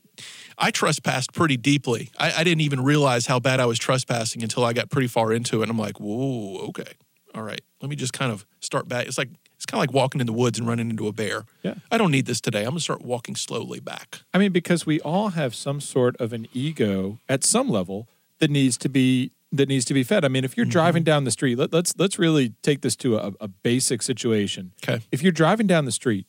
[0.57, 2.09] I trespassed pretty deeply.
[2.17, 5.31] I, I didn't even realize how bad I was trespassing until I got pretty far
[5.31, 5.63] into it.
[5.63, 6.93] And I'm like, whoa, okay,
[7.35, 7.61] all right.
[7.81, 9.07] Let me just kind of start back.
[9.07, 11.45] It's like it's kind of like walking in the woods and running into a bear.
[11.63, 11.75] Yeah.
[11.91, 12.61] I don't need this today.
[12.61, 14.21] I'm gonna start walking slowly back.
[14.33, 18.07] I mean, because we all have some sort of an ego at some level
[18.39, 20.25] that needs to be that needs to be fed.
[20.25, 20.71] I mean, if you're mm-hmm.
[20.71, 24.73] driving down the street, let, let's let's really take this to a, a basic situation.
[24.83, 25.03] Okay.
[25.11, 26.25] If you're driving down the street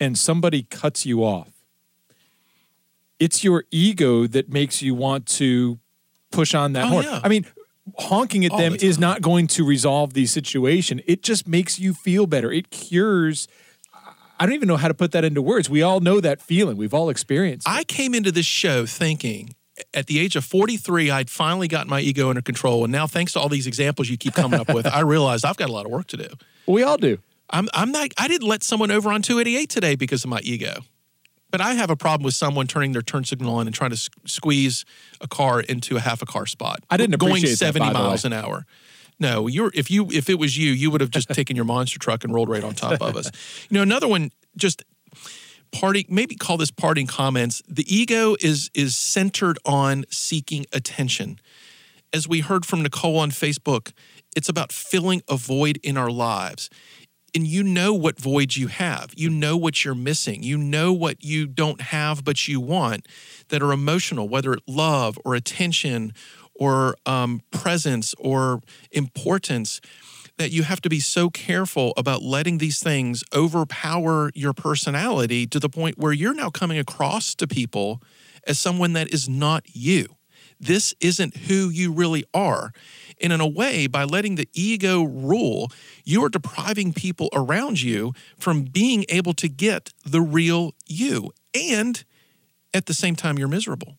[0.00, 1.57] and somebody cuts you off,
[3.18, 5.78] it's your ego that makes you want to
[6.30, 7.04] push on that Oh, horn.
[7.04, 7.20] yeah.
[7.24, 7.46] I mean,
[7.98, 11.00] honking at All them the is not going to resolve the situation.
[11.06, 12.52] It just makes you feel better.
[12.52, 13.48] It cures.
[14.40, 15.68] I don't even know how to put that into words.
[15.68, 16.76] We all know that feeling.
[16.76, 17.66] We've all experienced.
[17.66, 17.70] it.
[17.70, 19.54] I came into this show thinking
[19.94, 22.84] at the age of 43, I'd finally gotten my ego under control.
[22.84, 25.56] And now, thanks to all these examples you keep coming up with, I realized I've
[25.56, 26.28] got a lot of work to do.
[26.66, 27.18] we all do.
[27.50, 30.80] I'm I'm not I didn't let someone over on 288 today because of my ego.
[31.50, 33.94] But I have a problem with someone turning their turn signal on and trying to
[33.96, 34.84] s- squeeze
[35.20, 36.80] a car into a half a car spot.
[36.90, 38.28] I didn't going appreciate that, 70 by the miles way.
[38.28, 38.66] an hour.
[39.18, 41.98] No, you're if you if it was you, you would have just taken your monster
[41.98, 43.30] truck and rolled right on top of us.
[43.68, 44.84] You know, another one just
[45.72, 47.62] party maybe call this parting comments.
[47.68, 51.40] The ego is is centered on seeking attention.
[52.12, 53.92] As we heard from Nicole on Facebook,
[54.36, 56.70] it's about filling a void in our lives
[57.34, 59.12] and you know what voids you have.
[59.16, 60.42] You know what you're missing.
[60.42, 63.06] You know what you don't have, but you want
[63.48, 66.12] that are emotional, whether it love or attention
[66.54, 68.60] or um, presence or
[68.90, 69.80] importance.
[70.36, 75.58] That you have to be so careful about letting these things overpower your personality to
[75.58, 78.00] the point where you're now coming across to people
[78.46, 80.06] as someone that is not you.
[80.60, 82.72] This isn't who you really are.
[83.20, 85.70] And in a way, by letting the ego rule,
[86.04, 91.32] you are depriving people around you from being able to get the real you.
[91.54, 92.04] And
[92.72, 93.96] at the same time, you're miserable.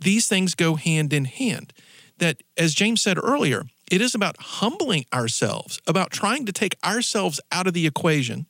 [0.00, 1.72] These things go hand in hand.
[2.18, 7.40] That, as James said earlier, it is about humbling ourselves, about trying to take ourselves
[7.50, 8.46] out of the equation.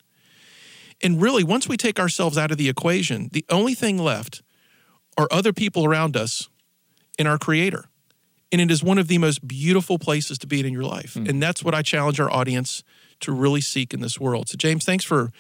[1.03, 4.43] And really, once we take ourselves out of the equation, the only thing left
[5.17, 6.49] are other people around us
[7.19, 7.87] and our creator.
[8.55, 11.17] And it is one of the most beautiful places to be in your life.
[11.17, 12.85] And that's what I challenge our audience
[13.21, 14.49] to really seek in this world.
[14.49, 15.33] So, James, thanks for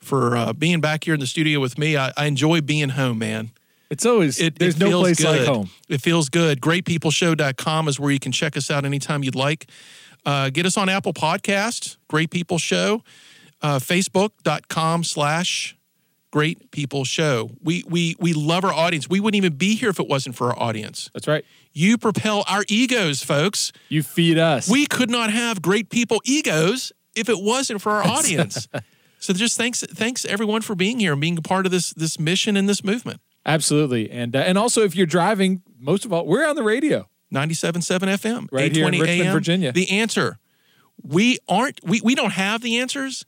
[0.00, 1.96] for uh, being back here in the studio with me.
[1.96, 3.50] I, I enjoy being home, man.
[3.90, 5.48] It's always It, there's it no place like good.
[5.48, 5.70] home.
[5.88, 6.60] It feels good.
[6.60, 9.66] GreatPeopleShow.com is where you can check us out anytime you'd like.
[10.26, 13.02] Uh, get us on Apple Podcasts, Great People Show,
[13.62, 15.74] uh, Facebook.com slash
[16.30, 17.50] Great People Show.
[17.62, 19.08] We we we love our audience.
[19.08, 21.10] We wouldn't even be here if it wasn't for our audience.
[21.14, 21.44] That's right.
[21.78, 23.70] You propel our egos, folks.
[23.88, 24.68] You feed us.
[24.68, 28.66] We could not have great people egos if it wasn't for our audience.
[29.20, 32.18] so just thanks thanks everyone for being here and being a part of this this
[32.18, 33.20] mission and this movement.
[33.46, 34.10] Absolutely.
[34.10, 37.08] And uh, and also if you're driving, most of all, we're on the radio.
[37.32, 39.32] 97.7 FM, Right here in Richmond, AM.
[39.32, 39.70] Virginia.
[39.70, 40.38] The answer.
[41.00, 43.24] We aren't we, we don't have the answers,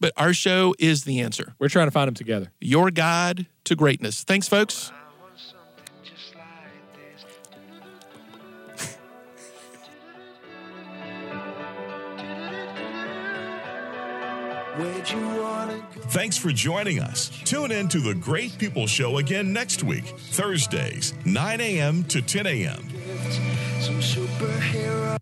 [0.00, 1.54] but our show is the answer.
[1.58, 2.50] We're trying to find them together.
[2.62, 4.24] Your guide to greatness.
[4.24, 4.90] Thanks, folks.
[16.10, 17.30] Thanks for joining us.
[17.44, 22.04] Tune in to the Great People Show again next week, Thursdays, 9 a.m.
[22.04, 22.88] to 10 a.m.
[23.80, 25.20] Some superhero.